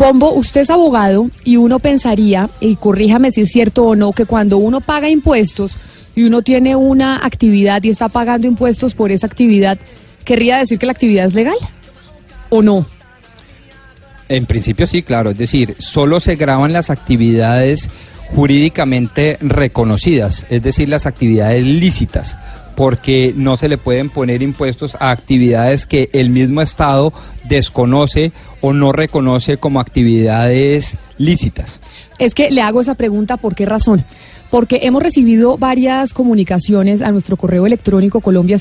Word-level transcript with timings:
Pombo, 0.00 0.32
usted 0.32 0.62
es 0.62 0.70
abogado 0.70 1.30
y 1.44 1.58
uno 1.58 1.78
pensaría, 1.78 2.48
y 2.58 2.76
corríjame 2.76 3.32
si 3.32 3.42
es 3.42 3.50
cierto 3.50 3.84
o 3.84 3.94
no, 3.94 4.12
que 4.12 4.24
cuando 4.24 4.56
uno 4.56 4.80
paga 4.80 5.10
impuestos 5.10 5.76
y 6.16 6.22
uno 6.22 6.40
tiene 6.40 6.74
una 6.74 7.16
actividad 7.22 7.82
y 7.82 7.90
está 7.90 8.08
pagando 8.08 8.46
impuestos 8.46 8.94
por 8.94 9.10
esa 9.10 9.26
actividad, 9.26 9.78
¿querría 10.24 10.56
decir 10.56 10.78
que 10.78 10.86
la 10.86 10.92
actividad 10.92 11.26
es 11.26 11.34
legal? 11.34 11.56
¿O 12.48 12.62
no? 12.62 12.86
En 14.30 14.46
principio 14.46 14.86
sí, 14.86 15.02
claro. 15.02 15.32
Es 15.32 15.36
decir, 15.36 15.76
solo 15.76 16.18
se 16.18 16.36
graban 16.36 16.72
las 16.72 16.88
actividades 16.88 17.90
jurídicamente 18.28 19.36
reconocidas, 19.42 20.46
es 20.48 20.62
decir, 20.62 20.88
las 20.88 21.04
actividades 21.04 21.62
lícitas, 21.66 22.38
porque 22.76 23.32
no 23.36 23.56
se 23.56 23.68
le 23.68 23.78
pueden 23.78 24.10
poner 24.10 24.42
impuestos 24.42 24.96
a 25.00 25.10
actividades 25.10 25.86
que 25.86 26.08
el 26.12 26.30
mismo 26.30 26.62
Estado 26.62 27.12
desconoce 27.44 28.32
o 28.60 28.72
no 28.72 28.92
reconoce 28.92 29.56
como 29.56 29.80
actividades 29.80 30.96
lícitas. 31.18 31.80
Es 32.18 32.34
que 32.34 32.50
le 32.50 32.62
hago 32.62 32.80
esa 32.80 32.94
pregunta, 32.94 33.36
¿por 33.36 33.54
qué 33.54 33.66
razón? 33.66 34.04
Porque 34.50 34.80
hemos 34.82 35.02
recibido 35.02 35.58
varias 35.58 36.12
comunicaciones 36.12 37.02
a 37.02 37.12
nuestro 37.12 37.36
correo 37.36 37.66
electrónico 37.66 38.20
colombia 38.20 38.56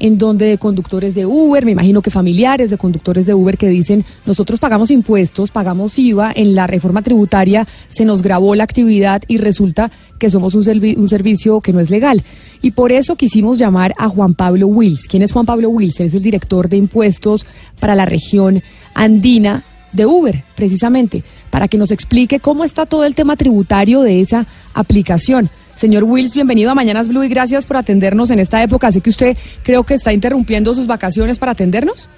en 0.00 0.18
donde 0.18 0.58
conductores 0.58 1.14
de 1.14 1.26
Uber, 1.26 1.64
me 1.64 1.72
imagino 1.72 2.02
que 2.02 2.10
familiares 2.10 2.70
de 2.70 2.78
conductores 2.78 3.26
de 3.26 3.34
Uber 3.34 3.56
que 3.56 3.68
dicen, 3.68 4.04
nosotros 4.26 4.60
pagamos 4.60 4.90
impuestos, 4.90 5.50
pagamos 5.50 5.98
IVA, 5.98 6.32
en 6.34 6.54
la 6.54 6.66
reforma 6.66 7.02
tributaria 7.02 7.66
se 7.88 8.04
nos 8.04 8.22
grabó 8.22 8.54
la 8.54 8.64
actividad 8.64 9.22
y 9.28 9.38
resulta 9.38 9.90
que 10.18 10.30
somos 10.30 10.54
un, 10.54 10.64
un 10.96 11.08
servicio 11.08 11.60
que 11.60 11.72
no 11.72 11.80
es 11.80 11.90
legal. 11.90 12.22
Y 12.60 12.72
por 12.72 12.92
eso 12.92 13.16
quisimos 13.16 13.58
llamar 13.58 13.94
a 13.98 14.08
Juan 14.08 14.34
Pablo 14.34 14.66
Wills. 14.66 15.06
¿Quién 15.08 15.22
es 15.22 15.32
Juan 15.32 15.46
Pablo 15.46 15.70
Wills? 15.70 16.00
Es 16.00 16.14
el 16.14 16.22
director 16.22 16.68
de 16.68 16.76
impuestos 16.76 17.46
para 17.78 17.94
la 17.94 18.04
región 18.04 18.62
andina 18.94 19.62
de 19.92 20.06
Uber, 20.06 20.44
precisamente, 20.54 21.22
para 21.50 21.68
que 21.68 21.78
nos 21.78 21.90
explique 21.90 22.40
cómo 22.40 22.64
está 22.64 22.86
todo 22.86 23.04
el 23.04 23.14
tema 23.14 23.36
tributario 23.36 24.02
de 24.02 24.20
esa 24.20 24.46
aplicación. 24.74 25.50
Señor 25.78 26.02
Wills, 26.02 26.34
bienvenido 26.34 26.72
a 26.72 26.74
Mañanas 26.74 27.06
Blue 27.06 27.22
y 27.22 27.28
gracias 27.28 27.64
por 27.64 27.76
atendernos 27.76 28.32
en 28.32 28.40
esta 28.40 28.60
época. 28.64 28.90
Sé 28.90 29.00
que 29.00 29.10
usted 29.10 29.36
creo 29.62 29.84
que 29.84 29.94
está 29.94 30.12
interrumpiendo 30.12 30.74
sus 30.74 30.88
vacaciones 30.88 31.38
para 31.38 31.52
atendernos. 31.52 32.08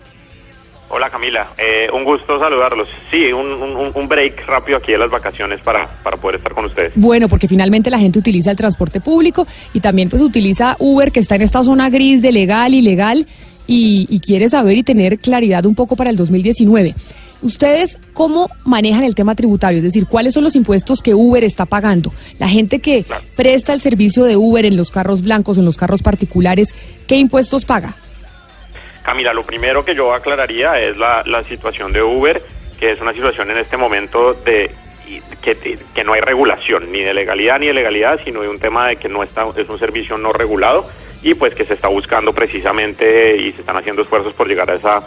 Hola 0.88 1.10
Camila, 1.10 1.46
eh, 1.58 1.86
un 1.92 2.02
gusto 2.02 2.38
saludarlos. 2.40 2.88
Sí, 3.10 3.30
un, 3.32 3.46
un- 3.52 3.92
un 3.94 4.08
break 4.08 4.46
rápido 4.46 4.78
aquí 4.78 4.92
de 4.92 4.98
las 4.98 5.10
vacaciones 5.10 5.60
para, 5.60 5.86
para 6.02 6.16
poder 6.16 6.36
estar 6.36 6.54
con 6.54 6.64
ustedes. 6.64 6.92
Bueno, 6.96 7.28
porque 7.28 7.46
finalmente 7.48 7.90
la 7.90 7.98
gente 7.98 8.18
utiliza 8.18 8.50
el 8.50 8.56
transporte 8.56 9.00
público 9.00 9.46
y 9.74 9.80
también 9.80 10.08
pues 10.08 10.22
utiliza 10.22 10.76
Uber, 10.78 11.12
que 11.12 11.20
está 11.20 11.36
en 11.36 11.42
esta 11.42 11.62
zona 11.62 11.90
gris 11.90 12.22
de 12.22 12.32
legal, 12.32 12.72
ilegal, 12.72 13.26
y, 13.66 14.06
y 14.10 14.18
quiere 14.20 14.48
saber 14.48 14.78
y 14.78 14.82
tener 14.82 15.18
claridad 15.18 15.64
un 15.66 15.74
poco 15.76 15.94
para 15.96 16.08
el 16.10 16.16
2019. 16.16 16.94
¿Ustedes 17.42 17.98
cómo 18.12 18.50
manejan 18.64 19.04
el 19.04 19.14
tema 19.14 19.34
tributario? 19.34 19.78
Es 19.78 19.84
decir, 19.84 20.06
¿cuáles 20.06 20.34
son 20.34 20.44
los 20.44 20.56
impuestos 20.56 21.00
que 21.02 21.14
Uber 21.14 21.42
está 21.42 21.64
pagando? 21.66 22.12
La 22.38 22.48
gente 22.48 22.80
que 22.80 23.04
Claro. 23.04 23.24
presta 23.36 23.72
el 23.72 23.80
servicio 23.80 24.24
de 24.24 24.36
Uber 24.36 24.64
en 24.64 24.76
los 24.76 24.90
carros 24.90 25.22
blancos, 25.22 25.56
en 25.58 25.64
los 25.64 25.76
carros 25.76 26.02
particulares, 26.02 26.74
¿qué 27.06 27.16
impuestos 27.16 27.64
paga? 27.64 27.94
Camila, 29.02 29.32
lo 29.32 29.42
primero 29.44 29.84
que 29.84 29.94
yo 29.94 30.12
aclararía 30.12 30.78
es 30.80 30.96
la, 30.98 31.22
la 31.26 31.42
situación 31.44 31.92
de 31.92 32.02
Uber, 32.02 32.42
que 32.78 32.92
es 32.92 33.00
una 33.00 33.12
situación 33.12 33.50
en 33.50 33.58
este 33.58 33.76
momento 33.76 34.34
de 34.34 34.70
que, 35.42 35.78
que 35.94 36.04
no 36.04 36.12
hay 36.12 36.20
regulación, 36.20 36.92
ni 36.92 37.00
de 37.00 37.12
legalidad 37.14 37.58
ni 37.58 37.66
de 37.66 37.72
legalidad, 37.74 38.20
sino 38.24 38.42
de 38.42 38.48
un 38.48 38.58
tema 38.60 38.88
de 38.88 38.96
que 38.96 39.08
no 39.08 39.22
está, 39.22 39.46
es 39.56 39.68
un 39.68 39.78
servicio 39.78 40.16
no 40.18 40.32
regulado 40.32 40.86
y 41.22 41.34
pues 41.34 41.54
que 41.54 41.64
se 41.64 41.74
está 41.74 41.88
buscando 41.88 42.32
precisamente 42.32 43.36
y 43.36 43.52
se 43.52 43.60
están 43.60 43.76
haciendo 43.76 44.02
esfuerzos 44.02 44.32
por 44.34 44.46
llegar 44.46 44.70
a 44.70 44.74
esa 44.76 45.02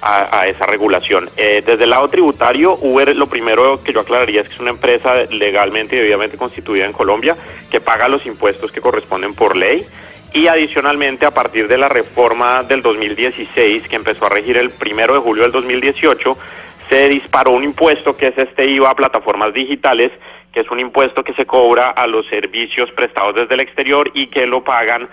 a, 0.00 0.40
a 0.40 0.46
esa 0.46 0.66
regulación. 0.66 1.30
Eh, 1.36 1.62
desde 1.64 1.84
el 1.84 1.90
lado 1.90 2.08
tributario, 2.08 2.78
Uber 2.80 3.14
lo 3.16 3.26
primero 3.26 3.82
que 3.82 3.92
yo 3.92 4.00
aclararía 4.00 4.42
es 4.42 4.48
que 4.48 4.54
es 4.54 4.60
una 4.60 4.70
empresa 4.70 5.14
legalmente 5.30 5.96
y 5.96 5.98
debidamente 5.98 6.36
constituida 6.36 6.84
en 6.84 6.92
Colombia 6.92 7.36
que 7.70 7.80
paga 7.80 8.08
los 8.08 8.26
impuestos 8.26 8.72
que 8.72 8.80
corresponden 8.80 9.34
por 9.34 9.56
ley 9.56 9.86
y 10.32 10.48
adicionalmente 10.48 11.24
a 11.24 11.30
partir 11.30 11.68
de 11.68 11.78
la 11.78 11.88
reforma 11.88 12.62
del 12.62 12.82
2016 12.82 13.88
que 13.88 13.96
empezó 13.96 14.26
a 14.26 14.28
regir 14.28 14.58
el 14.58 14.70
primero 14.70 15.14
de 15.14 15.20
julio 15.20 15.44
del 15.44 15.52
2018 15.52 16.36
se 16.90 17.08
disparó 17.08 17.52
un 17.52 17.64
impuesto 17.64 18.16
que 18.16 18.28
es 18.28 18.38
este 18.38 18.66
IVA 18.66 18.90
a 18.90 18.94
plataformas 18.94 19.54
digitales 19.54 20.12
que 20.52 20.60
es 20.60 20.70
un 20.70 20.80
impuesto 20.80 21.22
que 21.22 21.34
se 21.34 21.46
cobra 21.46 21.86
a 21.86 22.06
los 22.06 22.26
servicios 22.26 22.90
prestados 22.92 23.34
desde 23.34 23.54
el 23.54 23.60
exterior 23.60 24.10
y 24.14 24.28
que 24.28 24.46
lo 24.46 24.64
pagan 24.64 25.08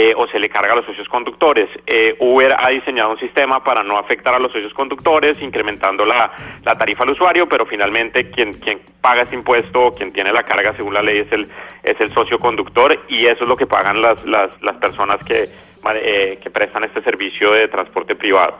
eh, 0.00 0.14
o 0.16 0.28
se 0.28 0.38
le 0.38 0.48
carga 0.48 0.74
a 0.74 0.76
los 0.76 0.86
socios 0.86 1.08
conductores. 1.08 1.68
Eh, 1.84 2.14
Uber 2.20 2.54
ha 2.56 2.68
diseñado 2.68 3.10
un 3.10 3.18
sistema 3.18 3.64
para 3.64 3.82
no 3.82 3.98
afectar 3.98 4.32
a 4.32 4.38
los 4.38 4.52
socios 4.52 4.72
conductores, 4.72 5.42
incrementando 5.42 6.04
la, 6.04 6.30
la 6.64 6.78
tarifa 6.78 7.02
al 7.02 7.10
usuario, 7.10 7.48
pero 7.48 7.66
finalmente 7.66 8.30
quien, 8.30 8.52
quien 8.60 8.80
paga 9.00 9.22
este 9.22 9.34
impuesto, 9.34 9.92
quien 9.96 10.12
tiene 10.12 10.32
la 10.32 10.44
carga 10.44 10.72
según 10.76 10.94
la 10.94 11.02
ley 11.02 11.18
es 11.18 11.32
el, 11.32 11.48
es 11.82 12.00
el 12.00 12.14
socio 12.14 12.38
conductor 12.38 12.96
y 13.08 13.26
eso 13.26 13.42
es 13.42 13.48
lo 13.48 13.56
que 13.56 13.66
pagan 13.66 14.00
las, 14.00 14.24
las, 14.24 14.50
las 14.62 14.76
personas 14.76 15.18
que, 15.24 15.48
eh, 15.96 16.38
que 16.40 16.48
prestan 16.48 16.84
este 16.84 17.02
servicio 17.02 17.50
de 17.50 17.66
transporte 17.66 18.14
privado. 18.14 18.54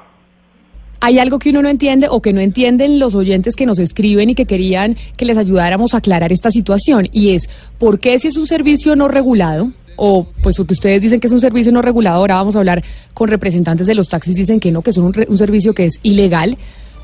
¿Hay 1.00 1.20
algo 1.20 1.38
que 1.38 1.50
uno 1.50 1.62
no 1.62 1.68
entiende 1.68 2.08
o 2.10 2.20
que 2.20 2.32
no 2.32 2.40
entienden 2.40 2.98
los 2.98 3.14
oyentes 3.14 3.54
que 3.54 3.64
nos 3.64 3.78
escriben 3.78 4.30
y 4.30 4.34
que 4.34 4.46
querían 4.46 4.96
que 5.16 5.24
les 5.24 5.38
ayudáramos 5.38 5.94
a 5.94 5.98
aclarar 5.98 6.32
esta 6.32 6.50
situación? 6.50 7.06
Y 7.12 7.36
es, 7.36 7.48
¿por 7.78 8.00
qué 8.00 8.18
si 8.18 8.26
es 8.26 8.36
un 8.36 8.48
servicio 8.48 8.96
no 8.96 9.06
regulado? 9.06 9.70
O 9.98 10.26
pues 10.42 10.56
porque 10.56 10.74
ustedes 10.74 11.02
dicen 11.02 11.20
que 11.20 11.26
es 11.26 11.32
un 11.32 11.40
servicio 11.40 11.72
no 11.72 11.82
regulado, 11.82 12.18
ahora 12.18 12.36
vamos 12.36 12.56
a 12.56 12.60
hablar 12.60 12.82
con 13.14 13.28
representantes 13.28 13.86
de 13.86 13.94
los 13.94 14.08
taxis, 14.08 14.36
dicen 14.36 14.60
que 14.60 14.70
no, 14.70 14.80
que 14.80 14.90
es 14.90 14.96
un, 14.96 15.12
un 15.28 15.38
servicio 15.38 15.74
que 15.74 15.84
es 15.84 15.98
ilegal. 16.02 16.56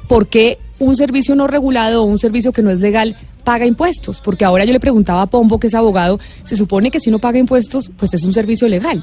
¿Por 0.08 0.28
qué 0.28 0.58
un 0.78 0.96
servicio 0.96 1.34
no 1.34 1.46
regulado 1.46 2.02
o 2.02 2.06
un 2.06 2.18
servicio 2.18 2.52
que 2.52 2.62
no 2.62 2.70
es 2.70 2.78
legal 2.78 3.16
paga 3.42 3.66
impuestos? 3.66 4.20
Porque 4.20 4.44
ahora 4.44 4.64
yo 4.64 4.72
le 4.72 4.80
preguntaba 4.80 5.22
a 5.22 5.26
Pombo, 5.26 5.58
que 5.58 5.66
es 5.66 5.74
abogado, 5.74 6.20
se 6.44 6.56
supone 6.56 6.90
que 6.90 7.00
si 7.00 7.10
no 7.10 7.18
paga 7.18 7.38
impuestos, 7.38 7.90
pues 7.96 8.14
es 8.14 8.22
un 8.22 8.32
servicio 8.32 8.68
legal. 8.68 9.02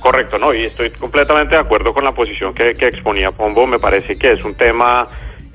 Correcto, 0.00 0.38
no, 0.38 0.54
y 0.54 0.64
estoy 0.64 0.90
completamente 0.90 1.54
de 1.56 1.60
acuerdo 1.60 1.92
con 1.92 2.04
la 2.04 2.14
posición 2.14 2.54
que 2.54 2.70
exponía 2.70 3.32
Pombo. 3.32 3.66
Me 3.66 3.78
parece 3.78 4.16
que 4.16 4.32
es 4.32 4.42
un 4.42 4.54
tema, 4.54 5.06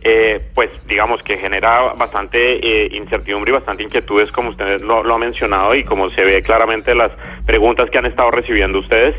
eh, 0.08 0.40
pues, 0.54 0.70
digamos, 0.88 1.22
que 1.24 1.38
genera 1.38 1.94
bastante 1.98 2.38
eh, 2.62 2.90
incertidumbre 2.92 3.50
y 3.52 3.54
bastante 3.56 3.82
inquietudes, 3.84 4.32
como 4.32 4.52
usted 4.52 4.80
lo, 4.82 5.04
lo 5.04 5.16
ha 5.16 5.18
mencionado 5.18 5.74
y 5.74 5.84
como 5.84 6.12
se 6.12 6.24
ve 6.24 6.44
claramente 6.44 6.92
en 6.92 7.00
las 7.00 7.12
preguntas 7.46 7.90
que 7.90 7.98
han 7.98 8.06
estado 8.06 8.30
recibiendo 8.30 8.78
ustedes. 8.80 9.16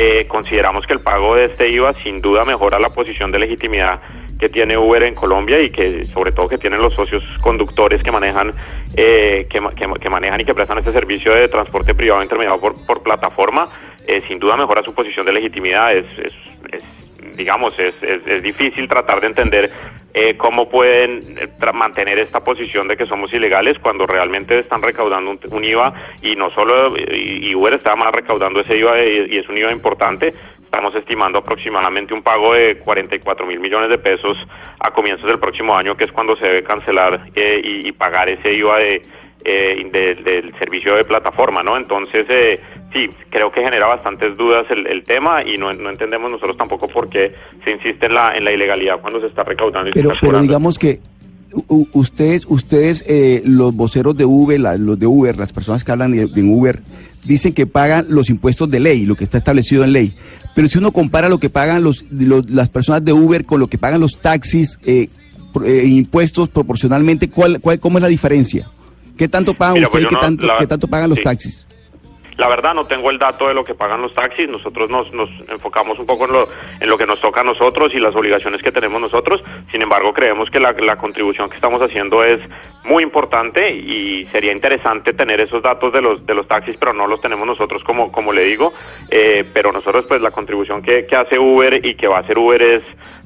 Eh, 0.00 0.26
consideramos 0.28 0.86
que 0.86 0.92
el 0.94 1.00
pago 1.00 1.34
de 1.34 1.46
este 1.46 1.68
IVA 1.70 1.92
sin 2.04 2.20
duda 2.20 2.44
mejora 2.44 2.78
la 2.78 2.90
posición 2.90 3.32
de 3.32 3.40
legitimidad 3.40 4.00
que 4.38 4.48
tiene 4.48 4.78
Uber 4.78 5.02
en 5.02 5.16
Colombia 5.16 5.60
y 5.60 5.70
que 5.70 6.04
sobre 6.14 6.30
todo 6.30 6.48
que 6.48 6.56
tienen 6.56 6.80
los 6.80 6.94
socios 6.94 7.24
conductores 7.40 8.00
que 8.04 8.12
manejan 8.12 8.54
eh, 8.96 9.48
que, 9.50 9.58
que 9.74 9.86
ma- 9.88 9.98
que 9.98 10.08
manejan 10.08 10.40
y 10.40 10.44
que 10.44 10.54
prestan 10.54 10.78
este 10.78 10.92
servicio 10.92 11.34
de 11.34 11.48
transporte 11.48 11.96
privado 11.96 12.22
intermediado 12.22 12.60
por, 12.60 12.76
por 12.86 13.02
plataforma 13.02 13.68
eh, 14.06 14.22
sin 14.28 14.38
duda 14.38 14.56
mejora 14.56 14.84
su 14.84 14.94
posición 14.94 15.26
de 15.26 15.32
legitimidad 15.32 15.92
es- 15.92 16.06
es, 16.20 16.32
digamos 17.34 17.78
es, 17.78 17.94
es, 18.02 18.42
difícil 18.42 18.88
tratar 18.88 19.20
de 19.20 19.26
entender 19.28 19.70
eh, 20.14 20.36
cómo 20.36 20.68
pueden 20.68 21.38
eh, 21.38 21.48
mantener 21.72 22.18
esta 22.18 22.40
posición 22.40 22.88
de 22.88 22.96
que 22.96 23.06
somos 23.06 23.32
ilegales 23.32 23.78
cuando 23.78 24.06
realmente 24.06 24.58
están 24.58 24.82
recaudando 24.82 25.30
un, 25.30 25.38
un 25.50 25.64
IVA 25.64 25.94
y 26.22 26.36
no 26.36 26.50
solo 26.50 26.96
y, 26.96 27.54
Uber 27.54 27.74
está 27.74 27.96
más 27.96 28.12
recaudando 28.12 28.60
ese 28.60 28.76
IVA 28.76 29.04
y, 29.04 29.34
y 29.34 29.38
es 29.38 29.48
un 29.48 29.56
IVA 29.58 29.72
importante. 29.72 30.32
Estamos 30.62 30.94
estimando 30.94 31.38
aproximadamente 31.38 32.12
un 32.12 32.22
pago 32.22 32.52
de 32.52 32.78
44 32.78 33.46
mil 33.46 33.58
millones 33.58 33.88
de 33.88 33.96
pesos 33.96 34.36
a 34.78 34.90
comienzos 34.90 35.26
del 35.26 35.38
próximo 35.38 35.74
año, 35.74 35.96
que 35.96 36.04
es 36.04 36.12
cuando 36.12 36.36
se 36.36 36.46
debe 36.46 36.62
cancelar 36.62 37.30
eh, 37.34 37.60
y, 37.64 37.88
y 37.88 37.92
pagar 37.92 38.28
ese 38.28 38.52
IVA 38.52 38.78
de, 38.78 39.02
eh, 39.44 39.88
de- 39.92 40.14
del 40.22 40.52
servicio 40.58 40.94
de 40.96 41.04
plataforma, 41.04 41.62
¿no? 41.62 41.76
Entonces, 41.76 42.26
eh, 42.28 42.60
sí, 42.92 43.08
creo 43.30 43.50
que 43.52 43.62
genera 43.62 43.86
bastantes 43.88 44.36
dudas 44.36 44.66
el, 44.70 44.86
el 44.86 45.04
tema 45.04 45.42
y 45.44 45.56
no, 45.56 45.72
no 45.72 45.90
entendemos 45.90 46.30
nosotros 46.30 46.56
tampoco 46.56 46.88
por 46.88 47.08
qué 47.08 47.32
se 47.64 47.70
insiste 47.72 48.06
en 48.06 48.14
la, 48.14 48.36
en 48.36 48.44
la 48.44 48.52
ilegalidad 48.52 49.00
cuando 49.00 49.20
se 49.20 49.26
está 49.28 49.44
recaudando 49.44 49.90
y 49.90 49.92
se 49.92 50.00
Pero, 50.00 50.12
está 50.14 50.26
pero 50.26 50.40
digamos 50.42 50.78
que 50.78 51.00
u- 51.68 51.86
ustedes, 51.92 52.44
ustedes 52.48 53.04
eh, 53.08 53.42
los 53.44 53.74
voceros 53.74 54.16
de 54.16 54.24
Uber, 54.24 54.58
la- 54.60 54.76
los 54.76 54.98
de 54.98 55.06
Uber, 55.06 55.36
las 55.36 55.52
personas 55.52 55.84
que 55.84 55.92
hablan 55.92 56.12
de, 56.12 56.26
de 56.26 56.42
Uber, 56.42 56.80
dicen 57.24 57.52
que 57.52 57.66
pagan 57.66 58.06
los 58.08 58.30
impuestos 58.30 58.70
de 58.70 58.80
ley, 58.80 59.04
lo 59.06 59.14
que 59.14 59.24
está 59.24 59.38
establecido 59.38 59.84
en 59.84 59.92
ley. 59.92 60.12
pero 60.54 60.66
si 60.68 60.78
uno 60.78 60.92
compara 60.92 61.28
lo 61.28 61.38
que 61.38 61.50
pagan 61.50 61.82
los, 61.84 62.04
los- 62.10 62.50
las 62.50 62.68
personas 62.68 63.04
de 63.04 63.12
Uber 63.12 63.44
con 63.44 63.60
lo 63.60 63.68
que 63.68 63.78
pagan 63.78 64.00
los 64.00 64.18
taxis, 64.18 64.78
eh, 64.86 65.08
eh, 65.64 65.82
impuestos 65.86 66.48
proporcionalmente, 66.48 67.28
¿cuál, 67.30 67.60
cuál, 67.60 67.78
¿cómo 67.80 67.98
es 67.98 68.02
la 68.02 68.08
diferencia? 68.08 68.68
¿Qué 69.18 69.28
tanto 69.28 69.52
Mira, 69.52 69.88
pues 69.90 70.02
y 70.02 70.04
yo 70.04 70.08
qué 70.08 70.14
no- 70.14 70.20
tanto, 70.20 70.46
la- 70.46 70.56
qué 70.58 70.66
tanto 70.66 70.86
pagan 70.88 71.08
los 71.10 71.18
sí. 71.18 71.24
taxis? 71.24 71.66
La 72.36 72.46
verdad 72.46 72.72
no 72.72 72.86
tengo 72.86 73.10
el 73.10 73.18
dato 73.18 73.48
de 73.48 73.54
lo 73.54 73.64
que 73.64 73.74
pagan 73.74 74.00
los 74.00 74.12
taxis, 74.12 74.48
nosotros 74.48 74.88
nos, 74.88 75.12
nos 75.12 75.28
enfocamos 75.48 75.98
un 75.98 76.06
poco 76.06 76.24
en 76.26 76.32
lo, 76.34 76.48
en 76.78 76.88
lo 76.88 76.96
que 76.96 77.04
nos 77.04 77.20
toca 77.20 77.40
a 77.40 77.42
nosotros 77.44 77.92
y 77.94 77.98
las 77.98 78.14
obligaciones 78.14 78.62
que 78.62 78.70
tenemos 78.70 79.00
nosotros, 79.00 79.42
sin 79.72 79.82
embargo 79.82 80.12
creemos 80.12 80.48
que 80.48 80.60
la, 80.60 80.70
la 80.70 80.94
contribución 80.94 81.50
que 81.50 81.56
estamos 81.56 81.82
haciendo 81.82 82.22
es 82.22 82.38
muy 82.84 83.02
importante 83.02 83.72
y 83.74 84.24
sería 84.30 84.52
interesante 84.52 85.12
tener 85.14 85.40
esos 85.40 85.64
datos 85.64 85.92
de 85.92 86.00
los, 86.00 86.24
de 86.26 86.34
los 86.36 86.46
taxis, 86.46 86.76
pero 86.78 86.92
no 86.92 87.08
los 87.08 87.20
tenemos 87.20 87.44
nosotros 87.44 87.82
como, 87.82 88.12
como 88.12 88.32
le 88.32 88.44
digo, 88.44 88.72
Eh, 89.10 89.44
pero 89.52 89.72
nosotros 89.72 90.04
pues 90.06 90.20
la 90.20 90.30
contribución 90.30 90.80
que, 90.80 91.06
que 91.06 91.16
hace 91.16 91.40
Uber 91.40 91.84
y 91.84 91.96
que 91.96 92.06
va 92.06 92.18
a 92.18 92.20
hacer 92.20 92.38
Uber 92.38 92.62
es 92.62 92.82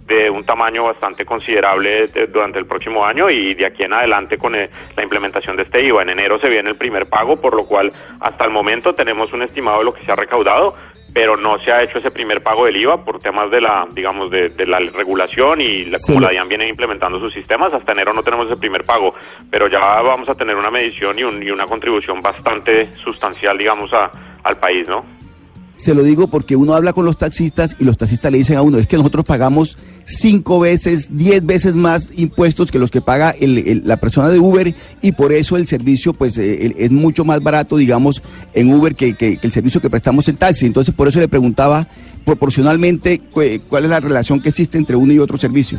de 0.06 0.28
un 0.30 0.44
tamaño 0.44 0.84
bastante 0.84 1.24
considerable 1.24 2.08
de- 2.08 2.26
durante 2.26 2.58
el 2.58 2.66
próximo 2.66 3.04
año 3.04 3.30
y 3.30 3.54
de 3.54 3.66
aquí 3.66 3.82
en 3.84 3.92
adelante 3.92 4.36
con 4.36 4.54
eh, 4.54 4.68
la 4.96 5.02
implementación 5.02 5.56
de 5.56 5.62
este 5.62 5.84
IVA. 5.84 6.02
En 6.02 6.10
enero 6.10 6.38
se 6.40 6.48
viene 6.48 6.70
el 6.70 6.76
primer 6.76 7.06
pago, 7.06 7.40
por 7.40 7.54
lo 7.54 7.64
cual 7.64 7.92
hasta 8.20 8.44
el 8.44 8.50
momento 8.50 8.94
tenemos 8.94 9.32
un 9.32 9.42
estimado 9.42 9.78
de 9.78 9.84
lo 9.84 9.94
que 9.94 10.04
se 10.04 10.12
ha 10.12 10.16
recaudado, 10.16 10.74
pero 11.14 11.36
no 11.36 11.58
se 11.62 11.70
ha 11.70 11.82
hecho 11.82 11.98
ese 11.98 12.10
primer 12.10 12.42
pago 12.42 12.64
del 12.64 12.76
IVA 12.78 13.04
por 13.04 13.18
temas 13.18 13.50
de 13.50 13.60
la, 13.60 13.86
digamos, 13.92 14.30
de, 14.30 14.48
de 14.48 14.66
la 14.66 14.78
regulación 14.80 15.60
y 15.60 15.84
la, 15.84 15.98
como 16.06 16.20
la 16.20 16.30
DIAN 16.30 16.48
viene 16.48 16.68
implementando 16.68 17.20
sus 17.20 17.32
sistemas. 17.34 17.72
Hasta 17.72 17.92
enero 17.92 18.12
no 18.14 18.22
tenemos 18.22 18.46
ese 18.46 18.56
primer 18.56 18.84
pago, 18.84 19.14
pero 19.50 19.68
ya 19.68 19.78
vamos 19.78 20.28
a 20.30 20.34
tener 20.34 20.56
una 20.56 20.70
medición 20.70 21.18
y, 21.18 21.22
un- 21.24 21.42
y 21.42 21.50
una 21.50 21.66
contribución 21.66 22.22
bastante 22.22 22.88
sustancial, 23.04 23.56
digamos, 23.58 23.92
a, 23.92 24.10
al 24.42 24.56
país, 24.56 24.88
¿no? 24.88 25.04
Se 25.76 25.94
lo 25.94 26.02
digo 26.02 26.28
porque 26.28 26.54
uno 26.54 26.74
habla 26.74 26.92
con 26.92 27.04
los 27.04 27.18
taxistas 27.18 27.76
y 27.80 27.84
los 27.84 27.98
taxistas 27.98 28.30
le 28.30 28.38
dicen 28.38 28.56
a 28.56 28.62
uno, 28.62 28.78
es 28.78 28.86
que 28.86 28.96
nosotros 28.96 29.24
pagamos 29.24 29.76
cinco 30.04 30.60
veces, 30.60 31.08
diez 31.16 31.44
veces 31.44 31.74
más 31.74 32.10
impuestos 32.16 32.70
que 32.70 32.78
los 32.78 32.90
que 32.90 33.00
paga 33.00 33.30
el- 33.30 33.58
el- 33.58 33.82
la 33.86 33.96
persona 33.96 34.28
de 34.28 34.38
Uber 34.38 34.74
y 35.00 35.12
por 35.12 35.32
eso 35.32 35.56
el 35.56 35.66
servicio 35.66 36.12
pues 36.12 36.36
eh, 36.38 36.74
es 36.78 36.90
mucho 36.90 37.24
más 37.24 37.40
barato, 37.42 37.76
digamos, 37.76 38.22
en 38.54 38.72
Uber 38.72 38.94
que, 38.94 39.14
el 39.42 39.52
servicio 39.52 39.80
que 39.80 39.90
prestamos 39.90 40.28
en 40.28 40.36
taxi. 40.36 40.66
Entonces 40.66 40.94
por 40.94 41.08
eso 41.08 41.20
le 41.20 41.28
preguntaba 41.28 41.86
proporcionalmente 42.24 43.18
cu- 43.18 43.42
cuál 43.68 43.84
es 43.84 43.90
la 43.90 44.00
relación 44.00 44.40
que 44.40 44.48
existe 44.48 44.78
entre 44.78 44.96
uno 44.96 45.12
y 45.12 45.18
otro 45.18 45.36
servicio. 45.38 45.78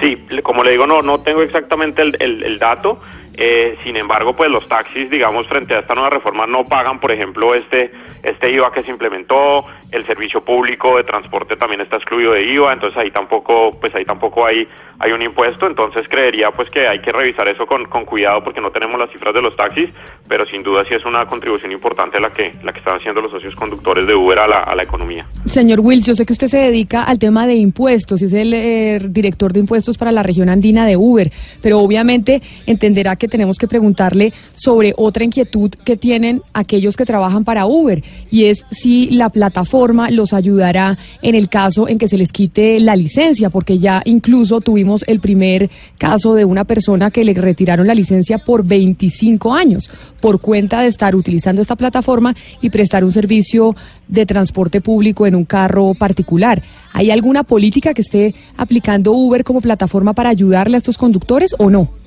Sí, 0.00 0.16
como 0.42 0.64
le 0.64 0.72
digo, 0.72 0.86
no, 0.86 1.02
no 1.02 1.20
tengo 1.20 1.42
exactamente 1.42 2.02
el 2.02 2.58
dato. 2.58 3.00
Eh, 3.36 3.76
sin 3.82 3.96
embargo, 3.96 4.34
pues 4.34 4.50
los 4.50 4.68
taxis, 4.68 5.10
digamos, 5.10 5.46
frente 5.46 5.74
a 5.74 5.80
esta 5.80 5.94
nueva 5.94 6.10
reforma 6.10 6.46
no 6.46 6.64
pagan, 6.64 7.00
por 7.00 7.12
ejemplo, 7.12 7.54
este 7.54 7.90
este 8.22 8.50
IVA 8.50 8.72
que 8.72 8.82
se 8.82 8.90
implementó. 8.90 9.66
El 9.92 10.04
servicio 10.06 10.40
público 10.40 10.96
de 10.96 11.04
transporte 11.04 11.56
también 11.56 11.80
está 11.80 11.96
excluido 11.96 12.32
de 12.32 12.42
IVA, 12.42 12.72
entonces 12.72 12.98
ahí 13.00 13.10
tampoco, 13.12 13.78
pues 13.78 13.94
ahí 13.94 14.04
tampoco 14.04 14.44
hay 14.44 14.66
hay 14.98 15.12
un 15.12 15.22
impuesto. 15.22 15.66
Entonces 15.66 16.06
creería 16.08 16.50
pues 16.50 16.70
que 16.70 16.86
hay 16.88 17.00
que 17.00 17.12
revisar 17.12 17.48
eso 17.48 17.66
con, 17.66 17.84
con 17.86 18.04
cuidado 18.04 18.42
porque 18.42 18.60
no 18.60 18.70
tenemos 18.70 18.98
las 18.98 19.10
cifras 19.10 19.34
de 19.34 19.42
los 19.42 19.56
taxis, 19.56 19.90
pero 20.28 20.46
sin 20.46 20.62
duda 20.62 20.84
sí 20.88 20.94
es 20.94 21.04
una 21.04 21.26
contribución 21.26 21.72
importante 21.72 22.18
la 22.20 22.30
que 22.30 22.54
la 22.62 22.72
que 22.72 22.78
están 22.78 22.96
haciendo 22.96 23.20
los 23.20 23.30
socios 23.30 23.54
conductores 23.54 24.06
de 24.06 24.14
Uber 24.14 24.38
a 24.38 24.48
la, 24.48 24.58
a 24.58 24.74
la 24.74 24.82
economía. 24.82 25.26
Señor 25.44 25.80
Wills, 25.80 26.06
yo 26.06 26.14
sé 26.14 26.24
que 26.26 26.32
usted 26.32 26.48
se 26.48 26.58
dedica 26.58 27.04
al 27.04 27.18
tema 27.18 27.46
de 27.46 27.54
impuestos 27.54 28.22
es 28.22 28.32
el 28.32 28.52
eh, 28.54 28.98
director 29.02 29.52
de 29.52 29.60
impuestos 29.60 29.98
para 29.98 30.12
la 30.12 30.22
región 30.22 30.48
andina 30.48 30.86
de 30.86 30.96
Uber, 30.96 31.30
pero 31.62 31.78
obviamente 31.80 32.40
entenderá 32.66 33.16
que 33.16 33.23
tenemos 33.28 33.58
que 33.58 33.68
preguntarle 33.68 34.32
sobre 34.56 34.94
otra 34.96 35.24
inquietud 35.24 35.70
que 35.70 35.96
tienen 35.96 36.42
aquellos 36.52 36.96
que 36.96 37.04
trabajan 37.04 37.44
para 37.44 37.66
Uber 37.66 38.02
y 38.30 38.44
es 38.44 38.64
si 38.70 39.10
la 39.10 39.28
plataforma 39.28 40.10
los 40.10 40.32
ayudará 40.32 40.98
en 41.22 41.34
el 41.34 41.48
caso 41.48 41.88
en 41.88 41.98
que 41.98 42.08
se 42.08 42.18
les 42.18 42.32
quite 42.32 42.80
la 42.80 42.96
licencia, 42.96 43.50
porque 43.50 43.78
ya 43.78 44.02
incluso 44.04 44.60
tuvimos 44.60 45.04
el 45.06 45.20
primer 45.20 45.70
caso 45.98 46.34
de 46.34 46.44
una 46.44 46.64
persona 46.64 47.10
que 47.10 47.24
le 47.24 47.34
retiraron 47.34 47.86
la 47.86 47.94
licencia 47.94 48.38
por 48.38 48.64
25 48.64 49.54
años 49.54 49.90
por 50.20 50.40
cuenta 50.40 50.80
de 50.80 50.88
estar 50.88 51.14
utilizando 51.14 51.60
esta 51.60 51.76
plataforma 51.76 52.34
y 52.60 52.70
prestar 52.70 53.04
un 53.04 53.12
servicio 53.12 53.76
de 54.08 54.26
transporte 54.26 54.80
público 54.80 55.26
en 55.26 55.34
un 55.34 55.44
carro 55.44 55.94
particular. 55.94 56.62
¿Hay 56.92 57.10
alguna 57.10 57.42
política 57.42 57.92
que 57.92 58.02
esté 58.02 58.34
aplicando 58.56 59.12
Uber 59.12 59.44
como 59.44 59.60
plataforma 59.60 60.12
para 60.12 60.30
ayudarle 60.30 60.76
a 60.76 60.78
estos 60.78 60.96
conductores 60.98 61.54
o 61.58 61.70
no? 61.70 62.03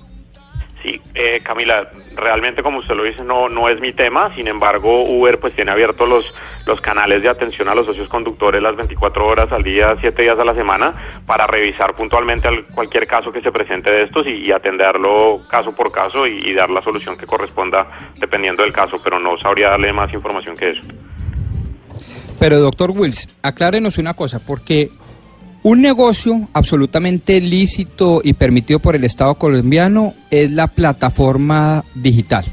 Sí, 0.88 1.02
eh, 1.16 1.42
Camila, 1.44 1.90
realmente 2.16 2.64
como 2.64 2.80
usted 2.80 2.96
lo 2.96 3.04
dice 3.04 3.22
no 3.22 3.50
no 3.50 3.68
es 3.68 3.82
mi 3.82 3.92
tema, 3.92 4.34
sin 4.36 4.48
embargo 4.48 5.04
Uber 5.04 5.38
pues 5.38 5.54
tiene 5.54 5.72
abiertos 5.72 6.08
los 6.08 6.34
los 6.66 6.80
canales 6.80 7.22
de 7.24 7.28
atención 7.28 7.68
a 7.68 7.76
los 7.76 7.86
socios 7.86 8.08
conductores 8.08 8.62
las 8.62 8.76
24 8.78 9.26
horas 9.28 9.52
al 9.52 9.64
día, 9.64 9.98
7 10.00 10.22
días 10.22 10.40
a 10.40 10.46
la 10.46 10.54
semana 10.54 10.94
para 11.26 11.46
revisar 11.46 11.94
puntualmente 11.94 12.48
al- 12.48 12.66
cualquier 12.68 13.06
caso 13.06 13.34
que 13.34 13.42
se 13.42 13.52
presente 13.52 13.92
de 13.92 14.04
estos 14.04 14.26
y, 14.28 14.50
atenderlo 14.54 15.42
caso 15.50 15.76
por 15.76 15.92
caso 15.92 16.26
y 16.26 16.54
dar 16.54 16.70
la 16.70 16.82
solución 16.82 17.18
que 17.18 17.26
corresponda 17.26 17.86
dependiendo 18.18 18.64
del 18.64 18.72
caso, 18.72 19.02
pero 19.04 19.20
no 19.20 19.38
sabría 19.40 19.70
darle 19.72 19.92
más 19.92 20.14
información 20.14 20.56
que 20.56 20.70
eso. 20.70 20.82
Pero 22.40 22.60
doctor 22.60 22.92
Wills, 22.92 23.28
aclárenos 23.42 23.98
una 23.98 24.14
cosa, 24.14 24.40
porque 24.46 24.90
un 25.64 25.82
negocio 25.82 26.48
absolutamente 26.54 27.42
lícito 27.42 28.22
y 28.24 28.34
permitido 28.34 28.80
por 28.80 28.96
el 28.96 29.04
Estado 29.04 29.36
colombiano 29.36 30.14
es 30.32 30.52
la 30.52 30.68
plataforma 30.68 31.84
digital, 31.96 32.46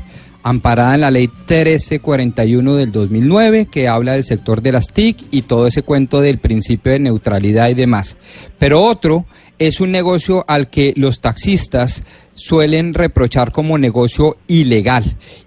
amparada 0.43 0.95
en 0.95 1.01
la 1.03 1.11
ley 1.11 1.29
1341 1.29 2.75
del 2.75 2.93
2009, 2.93 3.67
que 3.71 3.89
habla 3.89 4.12
del 4.12 4.25
sector 4.25 4.62
de 4.62 4.73
las 4.73 4.89
TIC 4.89 5.27
y 5.31 5.43
todo 5.43 5.67
ese 5.67 5.83
cuento 5.83 6.21
del 6.21 6.39
principio 6.39 6.93
de 6.93 6.99
neutralidad 6.99 7.69
y 7.69 7.75
demás. 7.75 8.17
Pero 8.59 8.81
otro 8.81 9.27
es 9.59 9.81
un 9.81 9.93
negocio 9.93 10.45
al 10.49 10.69
que 10.69 10.93
los 10.97 11.21
taxistas 11.21 12.03
suelen 12.35 12.95
reprochar 12.95 13.53
como 13.53 13.79
negocio 13.79 14.37
ilegal. 14.49 15.05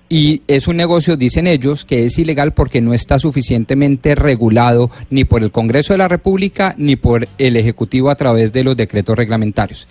Y 0.10 0.42
es 0.48 0.68
un 0.68 0.78
negocio, 0.78 1.18
dicen 1.18 1.48
ellos, 1.48 1.84
que 1.84 2.06
es 2.06 2.18
ilegal 2.18 2.54
porque 2.54 2.80
no 2.80 2.94
está 2.94 3.20
suficientemente 3.20 4.16
regulado 4.16 4.90
ni 5.10 5.26
por 5.26 5.44
el 5.44 5.52
Congreso 5.52 5.94
de 5.94 5.98
la 5.98 6.08
República 6.08 6.74
ni 6.78 6.96
por 6.96 7.28
el 7.38 7.58
Ejecutivo 7.58 8.10
a 8.10 8.16
través 8.16 8.54
de 8.54 8.64
los 8.64 8.78
decretos 8.78 9.18
reglamentarios. 9.18 9.88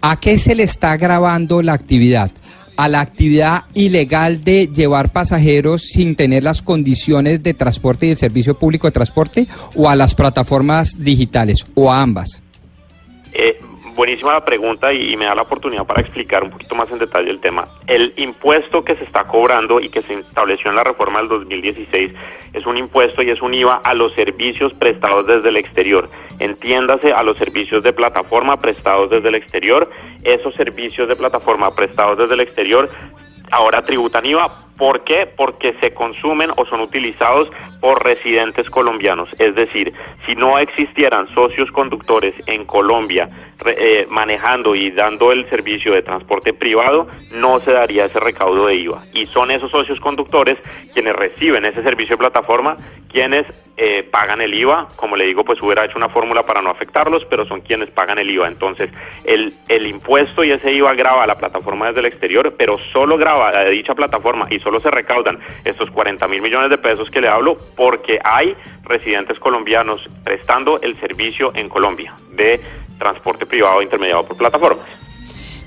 ¿A 0.00 0.18
qué 0.18 0.38
se 0.38 0.54
le 0.54 0.62
está 0.62 0.96
grabando 0.96 1.62
la 1.62 1.74
actividad? 1.74 2.30
a 2.78 2.86
la 2.86 3.00
actividad 3.00 3.64
ilegal 3.74 4.44
de 4.44 4.68
llevar 4.72 5.10
pasajeros 5.10 5.82
sin 5.82 6.14
tener 6.14 6.44
las 6.44 6.62
condiciones 6.62 7.42
de 7.42 7.52
transporte 7.52 8.06
y 8.06 8.10
el 8.10 8.16
servicio 8.16 8.56
público 8.56 8.86
de 8.86 8.92
transporte 8.92 9.48
o 9.74 9.88
a 9.88 9.96
las 9.96 10.14
plataformas 10.14 10.94
digitales 10.96 11.66
o 11.74 11.90
a 11.90 12.00
ambas? 12.00 12.40
Eh, 13.32 13.60
buenísima 13.94 14.32
la 14.32 14.44
pregunta 14.44 14.92
y, 14.92 15.12
y 15.12 15.16
me 15.16 15.26
da 15.26 15.34
la 15.34 15.42
oportunidad 15.42 15.86
para 15.86 16.00
explicar 16.00 16.42
un 16.44 16.50
poquito 16.50 16.74
más 16.74 16.90
en 16.90 16.98
detalle 16.98 17.30
el 17.30 17.40
tema. 17.40 17.68
El 17.86 18.12
impuesto 18.16 18.84
que 18.84 18.94
se 18.96 19.04
está 19.04 19.24
cobrando 19.24 19.80
y 19.80 19.88
que 19.88 20.02
se 20.02 20.14
estableció 20.14 20.70
en 20.70 20.76
la 20.76 20.84
reforma 20.84 21.18
del 21.18 21.28
2016 21.28 22.12
es 22.52 22.66
un 22.66 22.76
impuesto 22.78 23.22
y 23.22 23.30
es 23.30 23.42
un 23.42 23.54
IVA 23.54 23.80
a 23.84 23.94
los 23.94 24.12
servicios 24.14 24.72
prestados 24.74 25.26
desde 25.26 25.48
el 25.48 25.56
exterior. 25.56 26.08
Entiéndase 26.38 27.12
a 27.12 27.22
los 27.22 27.36
servicios 27.38 27.82
de 27.82 27.92
plataforma 27.92 28.56
prestados 28.56 29.10
desde 29.10 29.28
el 29.28 29.34
exterior. 29.34 29.90
Esos 30.22 30.54
servicios 30.54 31.08
de 31.08 31.16
plataforma 31.16 31.74
prestados 31.74 32.18
desde 32.18 32.34
el 32.34 32.40
exterior 32.40 32.88
ahora 33.50 33.82
tributan 33.82 34.24
IVA. 34.24 34.67
¿Por 34.78 35.02
qué? 35.02 35.26
Porque 35.26 35.74
se 35.80 35.92
consumen 35.92 36.50
o 36.56 36.64
son 36.64 36.80
utilizados 36.80 37.50
por 37.80 38.04
residentes 38.04 38.70
colombianos. 38.70 39.28
Es 39.40 39.54
decir, 39.56 39.92
si 40.24 40.36
no 40.36 40.58
existieran 40.58 41.28
socios 41.34 41.70
conductores 41.72 42.34
en 42.46 42.64
Colombia 42.64 43.28
eh, 43.66 44.06
manejando 44.08 44.76
y 44.76 44.92
dando 44.92 45.32
el 45.32 45.48
servicio 45.50 45.92
de 45.92 46.02
transporte 46.02 46.52
privado, 46.52 47.08
no 47.32 47.58
se 47.60 47.72
daría 47.72 48.04
ese 48.04 48.20
recaudo 48.20 48.66
de 48.66 48.76
IVA. 48.76 49.02
Y 49.12 49.26
son 49.26 49.50
esos 49.50 49.70
socios 49.70 49.98
conductores 49.98 50.58
quienes 50.94 51.14
reciben 51.16 51.64
ese 51.64 51.82
servicio 51.82 52.14
de 52.14 52.18
plataforma, 52.18 52.76
quienes 53.10 53.46
eh, 53.76 54.02
pagan 54.02 54.40
el 54.40 54.54
IVA. 54.54 54.88
Como 54.96 55.16
le 55.16 55.24
digo, 55.24 55.44
pues 55.44 55.62
hubiera 55.62 55.84
hecho 55.84 55.96
una 55.96 56.08
fórmula 56.08 56.44
para 56.44 56.60
no 56.62 56.70
afectarlos, 56.70 57.24
pero 57.26 57.46
son 57.46 57.60
quienes 57.60 57.90
pagan 57.90 58.18
el 58.18 58.30
IVA. 58.30 58.48
Entonces, 58.48 58.90
el, 59.24 59.54
el 59.68 59.86
impuesto 59.86 60.42
y 60.44 60.50
ese 60.50 60.72
IVA 60.72 60.94
graba 60.94 61.22
a 61.22 61.26
la 61.26 61.38
plataforma 61.38 61.86
desde 61.86 62.00
el 62.00 62.06
exterior, 62.06 62.54
pero 62.58 62.78
solo 62.92 63.16
graba 63.16 63.50
a 63.50 63.64
dicha 63.64 63.94
plataforma 63.94 64.46
y 64.50 64.58
solo 64.68 64.80
se 64.80 64.90
recaudan 64.90 65.38
estos 65.64 65.90
40 65.90 66.28
mil 66.28 66.42
millones 66.42 66.68
de 66.68 66.76
pesos 66.76 67.10
que 67.10 67.22
le 67.22 67.28
hablo 67.28 67.56
porque 67.74 68.18
hay 68.22 68.54
residentes 68.82 69.38
colombianos 69.38 70.02
prestando 70.22 70.78
el 70.82 70.94
servicio 71.00 71.52
en 71.54 71.70
Colombia 71.70 72.14
de 72.36 72.60
transporte 72.98 73.46
privado 73.46 73.80
intermediado 73.80 74.26
por 74.26 74.36
plataformas. 74.36 74.86